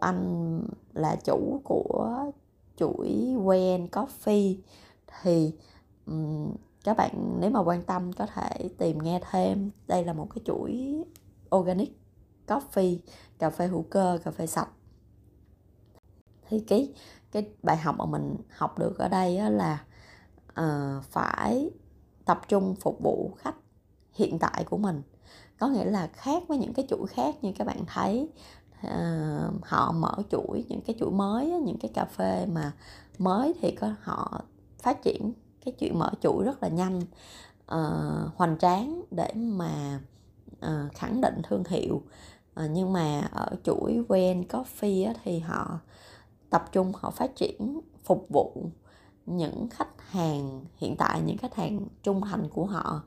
anh 0.00 0.62
là 0.92 1.16
chủ 1.24 1.60
của 1.64 2.24
chuỗi 2.76 3.08
Wen 3.44 3.88
Coffee. 3.88 4.56
Thì 5.22 5.54
um, 6.06 6.54
các 6.84 6.96
bạn 6.96 7.36
nếu 7.40 7.50
mà 7.50 7.60
quan 7.60 7.82
tâm 7.82 8.12
có 8.12 8.26
thể 8.26 8.68
tìm 8.78 8.98
nghe 8.98 9.20
thêm. 9.30 9.70
Đây 9.86 10.04
là 10.04 10.12
một 10.12 10.26
cái 10.34 10.42
chuỗi 10.44 11.04
organic 11.56 11.98
coffee 12.46 12.98
cà 13.38 13.50
phê 13.50 13.66
hữu 13.66 13.82
cơ 13.90 14.18
cà 14.24 14.30
phê 14.30 14.46
sạch. 14.46 14.68
Thì 16.48 16.60
cái 16.60 16.92
cái 17.32 17.48
bài 17.62 17.76
học 17.76 17.94
mà 17.98 18.06
mình 18.06 18.36
học 18.50 18.78
được 18.78 18.98
ở 18.98 19.08
đây 19.08 19.50
là 19.50 19.84
uh, 20.60 21.04
phải 21.04 21.70
tập 22.24 22.40
trung 22.48 22.74
phục 22.80 23.00
vụ 23.02 23.30
khách 23.38 23.54
hiện 24.12 24.38
tại 24.38 24.64
của 24.64 24.76
mình. 24.76 25.02
Có 25.58 25.68
nghĩa 25.68 25.84
là 25.84 26.06
khác 26.12 26.42
với 26.48 26.58
những 26.58 26.72
cái 26.72 26.86
chuỗi 26.88 27.06
khác 27.06 27.34
như 27.42 27.52
các 27.58 27.66
bạn 27.66 27.84
thấy 27.86 28.28
uh, 28.86 29.64
họ 29.64 29.92
mở 29.92 30.14
chuỗi 30.30 30.64
những 30.68 30.80
cái 30.80 30.96
chuỗi 31.00 31.10
mới 31.10 31.50
những 31.50 31.78
cái 31.78 31.90
cà 31.94 32.04
phê 32.04 32.46
mà 32.46 32.72
mới 33.18 33.54
thì 33.60 33.70
có 33.70 33.94
họ 34.02 34.40
phát 34.82 35.02
triển 35.02 35.32
cái 35.64 35.74
chuyện 35.78 35.98
mở 35.98 36.10
chuỗi 36.20 36.44
rất 36.44 36.62
là 36.62 36.68
nhanh 36.68 37.00
uh, 37.72 38.34
hoành 38.36 38.58
tráng 38.58 39.02
để 39.10 39.32
mà 39.34 40.00
uh, 40.66 40.94
khẳng 40.94 41.20
định 41.20 41.40
thương 41.42 41.64
hiệu. 41.68 42.02
Uh, 42.64 42.70
nhưng 42.70 42.92
mà 42.92 43.28
ở 43.32 43.48
chuỗi 43.64 44.04
Wen 44.08 44.46
Coffee 44.46 45.06
á, 45.06 45.14
thì 45.24 45.38
họ 45.38 45.78
tập 46.50 46.68
trung 46.72 46.92
họ 46.94 47.10
phát 47.10 47.36
triển 47.36 47.80
phục 48.04 48.26
vụ 48.28 48.70
những 49.26 49.68
khách 49.70 50.10
hàng 50.10 50.64
hiện 50.76 50.96
tại 50.96 51.22
những 51.26 51.38
khách 51.38 51.54
hàng 51.54 51.86
trung 52.02 52.20
thành 52.20 52.48
của 52.48 52.66
họ 52.66 53.02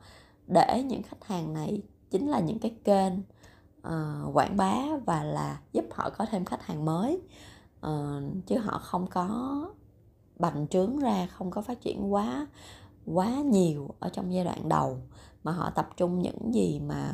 để 0.46 0.84
những 0.86 1.02
khách 1.02 1.24
hàng 1.24 1.54
này 1.54 1.82
chính 2.10 2.28
là 2.28 2.40
những 2.40 2.58
cái 2.58 2.76
kênh 2.84 3.12
uh, 3.86 4.36
quảng 4.36 4.56
bá 4.56 4.76
và 5.06 5.24
là 5.24 5.60
giúp 5.72 5.84
họ 5.90 6.10
có 6.10 6.26
thêm 6.30 6.44
khách 6.44 6.62
hàng 6.62 6.84
mới. 6.84 7.22
Uh, 7.86 8.46
chứ 8.46 8.58
họ 8.58 8.78
không 8.78 9.06
có 9.06 9.64
bành 10.38 10.66
trướng 10.68 10.98
ra 10.98 11.26
không 11.26 11.50
có 11.50 11.62
phát 11.62 11.80
triển 11.80 12.12
quá 12.12 12.46
quá 13.06 13.30
nhiều 13.30 13.88
ở 13.98 14.08
trong 14.08 14.34
giai 14.34 14.44
đoạn 14.44 14.68
đầu 14.68 14.98
mà 15.44 15.52
họ 15.52 15.70
tập 15.70 15.88
trung 15.96 16.22
những 16.22 16.54
gì 16.54 16.80
mà 16.80 17.12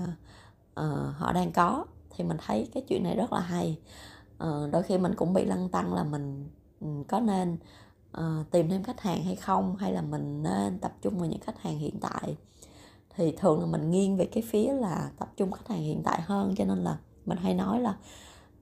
uh, 0.81 1.17
họ 1.17 1.33
đang 1.33 1.53
có. 1.53 1.85
Thì 2.11 2.25
mình 2.25 2.37
thấy 2.47 2.69
cái 2.75 2.83
chuyện 2.89 3.03
này 3.03 3.17
rất 3.17 3.33
là 3.33 3.41
hay. 3.41 3.79
Uh, 4.45 4.73
đôi 4.73 4.83
khi 4.83 4.99
mình 4.99 5.15
cũng 5.17 5.33
bị 5.33 5.45
lăn 5.45 5.69
tăng 5.69 5.95
là 5.95 6.05
mình 6.05 6.49
ừ, 6.81 6.87
có 7.09 7.21
nên 7.21 7.59
uh, 8.21 8.51
tìm 8.51 8.69
thêm 8.69 8.83
khách 8.83 9.01
hàng 9.01 9.25
hay 9.25 9.37
không 9.37 9.77
hay 9.77 9.93
là 9.93 10.03
mình 10.03 10.43
nên 10.43 10.79
tập 10.79 10.93
trung 11.03 11.19
vào 11.19 11.29
những 11.29 11.41
khách 11.41 11.59
hàng 11.61 11.79
hiện 11.79 12.01
tại? 12.01 12.37
Thì 13.17 13.33
thường 13.37 13.61
là 13.61 13.67
mình 13.67 13.91
nghiêng 13.91 14.17
về 14.17 14.29
cái 14.33 14.43
phía 14.43 14.73
là 14.73 15.11
tập 15.19 15.33
trung 15.37 15.53
khách 15.53 15.69
hàng 15.69 15.83
hiện 15.83 16.03
tại 16.05 16.23
hơn 16.23 16.55
cho 16.57 16.65
nên 16.65 16.79
là 16.79 16.99
mình 17.27 17.39
hay 17.39 17.55
nói 17.55 17.81
là 17.81 17.91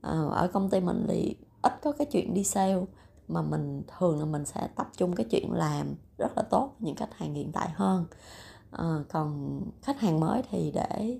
uh, 0.07 0.31
ở 0.31 0.49
công 0.53 0.69
ty 0.69 0.79
mình 0.79 1.05
thì 1.09 1.35
ít 1.61 1.73
có 1.83 1.91
cái 1.91 2.07
chuyện 2.11 2.33
đi 2.33 2.43
sale 2.43 2.85
mà 3.27 3.41
mình 3.41 3.83
thường 3.97 4.19
là 4.19 4.25
mình 4.25 4.45
sẽ 4.45 4.67
tập 4.75 4.89
trung 4.97 5.15
cái 5.15 5.25
chuyện 5.29 5.51
làm 5.53 5.95
rất 6.17 6.37
là 6.37 6.43
tốt 6.43 6.75
những 6.79 6.95
khách 6.95 7.13
hàng 7.13 7.33
hiện 7.33 7.51
tại 7.51 7.69
hơn. 7.75 8.05
À, 8.71 9.03
còn 9.09 9.61
khách 9.81 9.99
hàng 9.99 10.19
mới 10.19 10.41
thì 10.49 10.71
để 10.71 11.19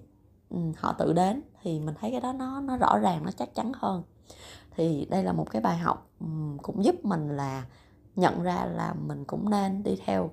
ừ, 0.49 0.57
họ 0.77 0.93
tự 0.93 1.13
đến 1.13 1.41
thì 1.61 1.79
mình 1.79 1.95
thấy 1.99 2.11
cái 2.11 2.21
đó 2.21 2.33
nó 2.33 2.61
nó 2.61 2.77
rõ 2.77 2.97
ràng 2.97 3.23
nó 3.25 3.31
chắc 3.31 3.55
chắn 3.55 3.71
hơn. 3.75 4.03
Thì 4.75 5.07
đây 5.09 5.23
là 5.23 5.33
một 5.33 5.49
cái 5.51 5.61
bài 5.61 5.77
học 5.77 6.09
cũng 6.63 6.83
giúp 6.83 6.95
mình 7.05 7.29
là 7.29 7.65
nhận 8.15 8.43
ra 8.43 8.65
là 8.65 8.93
mình 8.93 9.25
cũng 9.25 9.49
nên 9.49 9.83
đi 9.83 9.97
theo 10.05 10.31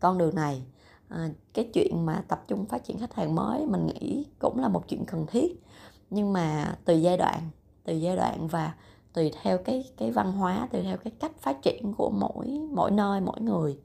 con 0.00 0.18
đường 0.18 0.34
này. 0.34 0.62
À, 1.08 1.28
cái 1.54 1.70
chuyện 1.74 2.06
mà 2.06 2.24
tập 2.28 2.44
trung 2.48 2.66
phát 2.66 2.84
triển 2.84 2.98
khách 2.98 3.14
hàng 3.14 3.34
mới 3.34 3.66
mình 3.66 3.86
nghĩ 3.86 4.26
cũng 4.38 4.58
là 4.58 4.68
một 4.68 4.88
chuyện 4.88 5.04
cần 5.04 5.26
thiết. 5.26 5.62
Nhưng 6.10 6.32
mà 6.32 6.76
từ 6.84 6.94
giai 6.94 7.16
đoạn 7.16 7.40
từ 7.84 7.94
giai 7.94 8.16
đoạn 8.16 8.48
và 8.48 8.74
tùy 9.12 9.32
theo 9.42 9.58
cái 9.58 9.84
cái 9.96 10.10
văn 10.10 10.32
hóa 10.32 10.68
tùy 10.72 10.82
theo 10.82 10.96
cái 10.96 11.12
cách 11.20 11.32
phát 11.40 11.62
triển 11.62 11.94
của 11.96 12.10
mỗi 12.10 12.46
mỗi 12.70 12.90
nơi 12.90 13.20
mỗi 13.20 13.40
người 13.40 13.78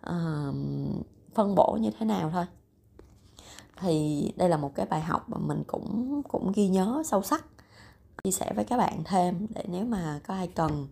à, 0.00 0.46
phân 1.34 1.54
bổ 1.54 1.78
như 1.80 1.90
thế 1.98 2.06
nào 2.06 2.30
thôi. 2.30 2.46
Thì 3.80 4.32
đây 4.36 4.48
là 4.48 4.56
một 4.56 4.74
cái 4.74 4.86
bài 4.86 5.00
học 5.00 5.28
mà 5.28 5.38
mình 5.38 5.62
cũng 5.66 6.22
cũng 6.28 6.52
ghi 6.52 6.68
nhớ 6.68 7.02
sâu 7.06 7.22
sắc. 7.22 7.44
Chia 8.24 8.30
sẻ 8.30 8.52
với 8.56 8.64
các 8.64 8.76
bạn 8.76 9.04
thêm 9.04 9.46
để 9.54 9.64
nếu 9.68 9.84
mà 9.84 10.20
có 10.26 10.34
ai 10.34 10.48
cần 10.48 10.86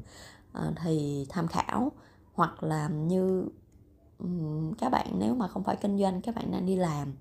Ờ, 0.54 0.72
thì 0.82 1.26
tham 1.28 1.48
khảo 1.48 1.92
hoặc 2.34 2.62
là 2.62 2.88
như 2.88 3.48
các 4.78 4.88
bạn 4.92 5.06
nếu 5.18 5.34
mà 5.34 5.48
không 5.48 5.64
phải 5.64 5.76
kinh 5.76 5.98
doanh 5.98 6.20
các 6.20 6.34
bạn 6.34 6.50
đang 6.50 6.66
đi 6.66 6.76
làm. 6.76 7.14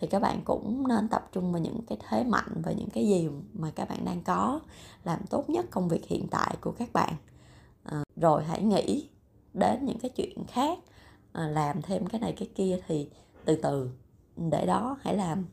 Thì 0.00 0.06
các 0.06 0.22
bạn 0.22 0.40
cũng 0.44 0.88
nên 0.88 1.08
tập 1.08 1.28
trung 1.32 1.52
vào 1.52 1.62
những 1.62 1.80
cái 1.86 1.98
thế 2.08 2.24
mạnh 2.24 2.62
và 2.64 2.72
những 2.72 2.90
cái 2.90 3.08
gì 3.08 3.28
mà 3.52 3.70
các 3.70 3.88
bạn 3.88 4.04
đang 4.04 4.22
có 4.22 4.60
làm 5.04 5.26
tốt 5.30 5.50
nhất 5.50 5.66
công 5.70 5.88
việc 5.88 6.06
hiện 6.06 6.26
tại 6.30 6.56
của 6.60 6.72
các 6.72 6.92
bạn. 6.92 7.14
À, 7.84 8.04
rồi 8.16 8.44
hãy 8.44 8.62
nghĩ 8.62 9.08
đến 9.54 9.86
những 9.86 9.98
cái 9.98 10.10
chuyện 10.10 10.44
khác 10.48 10.78
à, 11.32 11.48
làm 11.48 11.82
thêm 11.82 12.06
cái 12.06 12.20
này 12.20 12.34
cái 12.38 12.48
kia 12.54 12.80
thì 12.86 13.10
từ 13.44 13.56
từ 13.62 13.90
để 14.36 14.66
đó 14.66 14.96
hãy 15.00 15.16
làm 15.16 15.46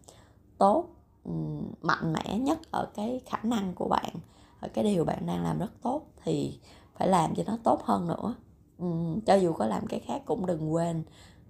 tốt 0.58 0.88
mạnh 1.82 2.14
mẽ 2.14 2.40
nhất 2.40 2.60
ở 2.72 2.88
cái 2.96 3.22
khả 3.26 3.38
năng 3.44 3.74
của 3.74 3.88
bạn 3.88 4.14
ở 4.60 4.68
cái 4.74 4.84
điều 4.84 5.06
bạn 5.06 5.26
đang 5.26 5.44
làm 5.44 5.60
rất 5.60 5.72
tốt. 5.82 6.02
Thì 6.24 6.60
phải 6.98 7.08
làm 7.08 7.36
cho 7.36 7.44
nó 7.48 7.58
tốt 7.64 7.82
hơn 7.84 8.08
nữa. 8.08 8.36
Cho 9.26 9.36
dù 9.36 9.54
có 9.54 9.66
làm 9.66 9.88
cái 9.88 10.00
khác 10.00 10.22
cũng 10.26 10.46
đừng 10.46 10.74
quên 10.74 11.04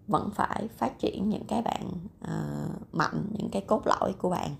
vẫn 0.08 0.30
phải 0.36 0.68
phát 0.68 1.00
triển 1.00 1.30
những 1.30 1.46
cái 1.48 1.62
bạn 1.62 1.92
uh, 2.24 2.94
mạnh 2.94 3.30
những 3.38 3.50
cái 3.52 3.62
cốt 3.62 3.82
lõi 3.86 4.14
của 4.18 4.30
bạn. 4.30 4.56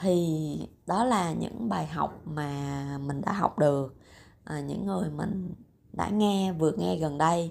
Thì 0.00 0.68
đó 0.86 1.04
là 1.04 1.32
những 1.32 1.68
bài 1.68 1.86
học 1.86 2.20
mà 2.24 2.98
mình 2.98 3.20
đã 3.20 3.32
học 3.32 3.58
được 3.58 3.94
à, 4.44 4.60
những 4.60 4.86
người 4.86 5.10
mình 5.10 5.54
đã 5.92 6.08
nghe 6.08 6.52
vừa 6.52 6.72
nghe 6.72 6.96
gần 6.96 7.18
đây. 7.18 7.50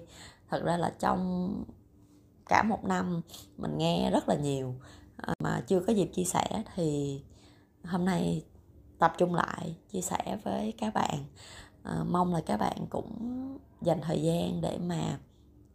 Thật 0.50 0.62
ra 0.64 0.76
là 0.76 0.92
trong 0.98 1.64
cả 2.48 2.62
một 2.62 2.84
năm 2.84 3.20
mình 3.56 3.78
nghe 3.78 4.10
rất 4.10 4.28
là 4.28 4.34
nhiều 4.34 4.74
à, 5.16 5.34
mà 5.38 5.62
chưa 5.66 5.80
có 5.80 5.92
dịp 5.92 6.10
chia 6.14 6.24
sẻ 6.24 6.62
thì 6.74 7.20
hôm 7.84 8.04
nay 8.04 8.44
tập 9.02 9.12
trung 9.18 9.34
lại 9.34 9.76
chia 9.92 10.00
sẻ 10.00 10.38
với 10.44 10.74
các 10.78 10.94
bạn. 10.94 11.24
À, 11.82 12.04
mong 12.10 12.34
là 12.34 12.40
các 12.46 12.56
bạn 12.56 12.86
cũng 12.90 13.12
dành 13.80 14.00
thời 14.00 14.22
gian 14.22 14.60
để 14.60 14.78
mà 14.86 15.18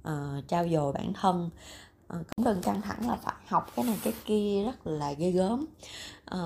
ờ, 0.03 0.37
à, 0.37 0.41
trao 0.47 0.67
dồi 0.67 0.93
bản 0.93 1.13
thân. 1.13 1.49
À, 2.07 2.17
cũng 2.35 2.45
đừng 2.45 2.61
căng 2.61 2.81
thẳng 2.81 3.09
là 3.09 3.15
phải 3.15 3.35
học 3.47 3.71
cái 3.75 3.85
này 3.85 3.97
cái 4.03 4.13
kia 4.25 4.63
rất 4.65 4.87
là 4.87 5.13
ghê 5.13 5.31
gớm. 5.31 5.65
À, 6.25 6.37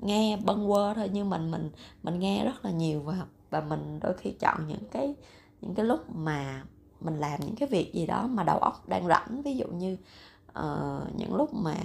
nghe 0.00 0.36
bâng 0.44 0.68
quơ 0.68 0.94
thôi 0.94 1.10
nhưng 1.12 1.30
mình 1.30 1.50
mình 1.50 1.70
mình 2.02 2.18
nghe 2.18 2.44
rất 2.44 2.64
là 2.64 2.70
nhiều 2.70 3.00
và 3.00 3.26
và 3.50 3.60
mình 3.60 4.00
đôi 4.02 4.14
khi 4.14 4.32
chọn 4.40 4.66
những 4.68 4.88
cái 4.90 5.14
những 5.60 5.74
cái 5.74 5.84
lúc 5.84 6.00
mà 6.14 6.64
mình 7.00 7.20
làm 7.20 7.40
những 7.40 7.56
cái 7.56 7.68
việc 7.68 7.94
gì 7.94 8.06
đó 8.06 8.26
mà 8.26 8.42
đầu 8.42 8.58
óc 8.58 8.88
đang 8.88 9.06
rảnh. 9.06 9.42
Ví 9.42 9.56
dụ 9.56 9.66
như 9.66 9.96
uh, 10.58 11.16
những 11.16 11.34
lúc 11.34 11.54
mà 11.54 11.76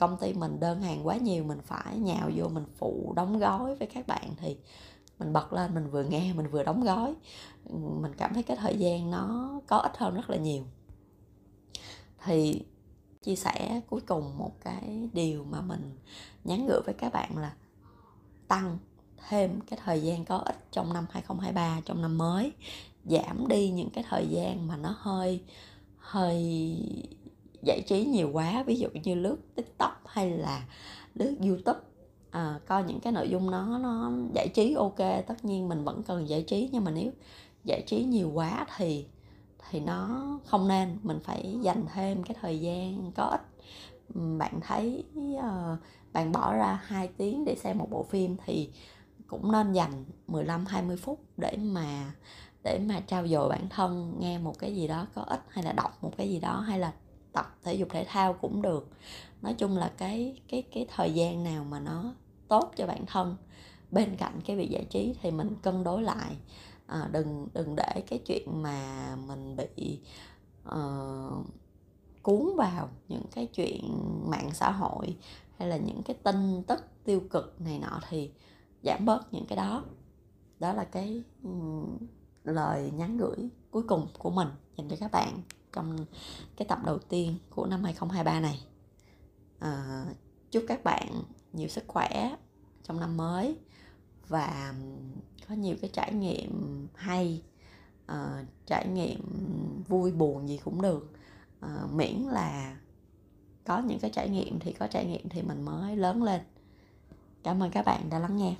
công 0.00 0.16
ty 0.16 0.32
mình 0.32 0.60
đơn 0.60 0.82
hàng 0.82 1.06
quá 1.06 1.16
nhiều, 1.16 1.44
mình 1.44 1.60
phải 1.64 1.98
nhào 1.98 2.30
vô 2.36 2.48
mình 2.48 2.64
phụ 2.78 3.12
đóng 3.16 3.38
gói 3.38 3.74
với 3.76 3.88
các 3.94 4.06
bạn 4.06 4.34
thì 4.36 4.56
mình 5.18 5.32
bật 5.32 5.52
lên, 5.52 5.74
mình 5.74 5.90
vừa 5.90 6.04
nghe, 6.04 6.32
mình 6.32 6.46
vừa 6.50 6.62
đóng 6.62 6.84
gói. 6.84 7.14
Ừ, 7.64 7.76
mình 8.00 8.12
cảm 8.16 8.34
thấy 8.34 8.42
cái 8.42 8.56
thời 8.56 8.78
gian 8.78 9.10
nó 9.10 9.50
có 9.66 9.76
ít 9.76 9.96
hơn 9.96 10.14
rất 10.14 10.30
là 10.30 10.36
nhiều. 10.36 10.64
Thì 12.24 12.64
chia 13.22 13.36
sẻ 13.36 13.80
cuối 13.90 14.00
cùng 14.00 14.38
một 14.38 14.52
cái 14.60 15.08
điều 15.12 15.44
mà 15.44 15.60
mình 15.60 15.96
nhắn 16.44 16.66
gửi 16.66 16.80
với 16.84 16.94
các 16.94 17.12
bạn 17.12 17.38
là 17.38 17.52
tăng 18.48 18.78
thêm 19.28 19.60
cái 19.60 19.78
thời 19.84 20.02
gian 20.02 20.24
có 20.24 20.36
ích 20.36 20.66
trong 20.70 20.92
năm 20.92 21.06
2023 21.10 21.80
trong 21.84 22.02
năm 22.02 22.18
mới. 22.18 22.52
Giảm 23.04 23.48
đi 23.48 23.70
những 23.70 23.90
cái 23.90 24.04
thời 24.10 24.26
gian 24.26 24.68
mà 24.68 24.76
nó 24.76 24.94
hơi 24.98 25.42
hơi 25.98 26.76
giải 27.62 27.82
trí 27.86 28.04
nhiều 28.04 28.30
quá 28.32 28.64
ví 28.66 28.76
dụ 28.76 28.88
như 29.02 29.14
lướt 29.14 29.36
tiktok 29.54 30.02
hay 30.06 30.30
là 30.30 30.66
lướt 31.14 31.34
youtube 31.40 31.80
à, 32.30 32.60
coi 32.66 32.84
những 32.84 33.00
cái 33.00 33.12
nội 33.12 33.28
dung 33.28 33.50
nó 33.50 33.78
nó 33.78 34.12
giải 34.34 34.48
trí 34.54 34.74
ok 34.74 34.98
tất 35.26 35.44
nhiên 35.44 35.68
mình 35.68 35.84
vẫn 35.84 36.02
cần 36.02 36.28
giải 36.28 36.42
trí 36.42 36.68
nhưng 36.72 36.84
mà 36.84 36.90
nếu 36.90 37.10
giải 37.64 37.82
trí 37.86 38.04
nhiều 38.04 38.30
quá 38.34 38.66
thì 38.76 39.06
thì 39.70 39.80
nó 39.80 40.26
không 40.46 40.68
nên. 40.68 40.98
Mình 41.02 41.20
phải 41.24 41.58
dành 41.62 41.86
thêm 41.94 42.22
cái 42.22 42.36
thời 42.40 42.60
gian 42.60 43.12
có 43.16 43.24
ích. 43.24 43.40
Bạn 44.38 44.60
thấy 44.60 45.04
uh, 45.38 45.78
bạn 46.12 46.32
bỏ 46.32 46.54
ra 46.54 46.80
2 46.84 47.08
tiếng 47.16 47.44
để 47.44 47.54
xem 47.54 47.78
một 47.78 47.88
bộ 47.90 48.02
phim 48.02 48.36
thì 48.46 48.70
cũng 49.26 49.52
nên 49.52 49.72
dành 49.72 50.04
15 50.26 50.66
20 50.66 50.96
phút 50.96 51.20
để 51.36 51.56
mà 51.56 52.12
để 52.64 52.80
mà 52.88 53.00
trao 53.00 53.28
dồi 53.28 53.48
bản 53.48 53.68
thân 53.68 54.16
nghe 54.18 54.38
một 54.38 54.58
cái 54.58 54.74
gì 54.74 54.88
đó 54.88 55.06
có 55.14 55.22
ích 55.22 55.40
hay 55.48 55.64
là 55.64 55.72
đọc 55.72 55.98
một 56.02 56.12
cái 56.16 56.30
gì 56.30 56.40
đó 56.40 56.60
hay 56.60 56.78
là 56.78 56.92
tập 57.32 57.56
thể 57.62 57.74
dục 57.74 57.88
thể 57.90 58.04
thao 58.08 58.32
cũng 58.32 58.62
được. 58.62 58.88
Nói 59.42 59.54
chung 59.54 59.76
là 59.76 59.92
cái 59.96 60.40
cái 60.48 60.62
cái 60.62 60.86
thời 60.96 61.14
gian 61.14 61.44
nào 61.44 61.64
mà 61.64 61.80
nó 61.80 62.14
tốt 62.48 62.72
cho 62.76 62.86
bản 62.86 63.06
thân 63.06 63.36
bên 63.90 64.16
cạnh 64.16 64.40
cái 64.46 64.56
việc 64.56 64.70
giải 64.70 64.84
trí 64.84 65.14
thì 65.22 65.30
mình 65.30 65.54
cân 65.62 65.84
đối 65.84 66.02
lại. 66.02 66.36
À, 66.86 67.08
đừng 67.12 67.48
đừng 67.54 67.76
để 67.76 68.02
cái 68.06 68.18
chuyện 68.26 68.62
mà 68.62 69.16
mình 69.26 69.56
bị 69.56 70.00
uh, 70.68 71.46
cuốn 72.22 72.56
vào 72.56 72.88
những 73.08 73.24
cái 73.34 73.46
chuyện 73.46 73.98
mạng 74.30 74.50
xã 74.52 74.70
hội 74.70 75.16
hay 75.58 75.68
là 75.68 75.76
những 75.76 76.02
cái 76.02 76.16
tin 76.22 76.62
tức 76.62 76.84
tiêu 77.04 77.22
cực 77.30 77.60
này 77.60 77.78
nọ 77.78 78.00
thì 78.08 78.30
giảm 78.82 79.04
bớt 79.04 79.32
những 79.32 79.46
cái 79.46 79.56
đó. 79.56 79.84
Đó 80.58 80.72
là 80.72 80.84
cái 80.84 81.22
um, 81.42 81.98
lời 82.44 82.90
nhắn 82.96 83.16
gửi 83.16 83.48
cuối 83.70 83.82
cùng 83.82 84.06
của 84.18 84.30
mình 84.30 84.48
dành 84.80 84.88
cho 84.88 84.96
các 85.00 85.10
bạn 85.12 85.42
trong 85.72 86.06
cái 86.56 86.68
tập 86.68 86.78
đầu 86.84 86.98
tiên 86.98 87.38
của 87.50 87.66
năm 87.66 87.84
2023 87.84 88.40
này. 88.40 88.60
À, 89.58 90.04
chúc 90.50 90.64
các 90.68 90.84
bạn 90.84 91.22
nhiều 91.52 91.68
sức 91.68 91.84
khỏe 91.86 92.36
trong 92.82 93.00
năm 93.00 93.16
mới 93.16 93.56
và 94.28 94.74
có 95.48 95.54
nhiều 95.54 95.76
cái 95.80 95.90
trải 95.92 96.14
nghiệm 96.14 96.86
hay 96.94 97.42
à, 98.06 98.44
trải 98.66 98.88
nghiệm 98.88 99.20
vui 99.88 100.12
buồn 100.12 100.48
gì 100.48 100.60
cũng 100.64 100.82
được. 100.82 101.12
À, 101.60 101.86
miễn 101.92 102.16
là 102.16 102.76
có 103.64 103.78
những 103.78 103.98
cái 103.98 104.10
trải 104.10 104.28
nghiệm 104.28 104.58
thì 104.60 104.72
có 104.72 104.86
trải 104.86 105.06
nghiệm 105.06 105.28
thì 105.28 105.42
mình 105.42 105.62
mới 105.62 105.96
lớn 105.96 106.22
lên. 106.22 106.40
Cảm 107.42 107.62
ơn 107.62 107.70
các 107.70 107.84
bạn 107.84 108.10
đã 108.10 108.18
lắng 108.18 108.36
nghe. 108.36 108.56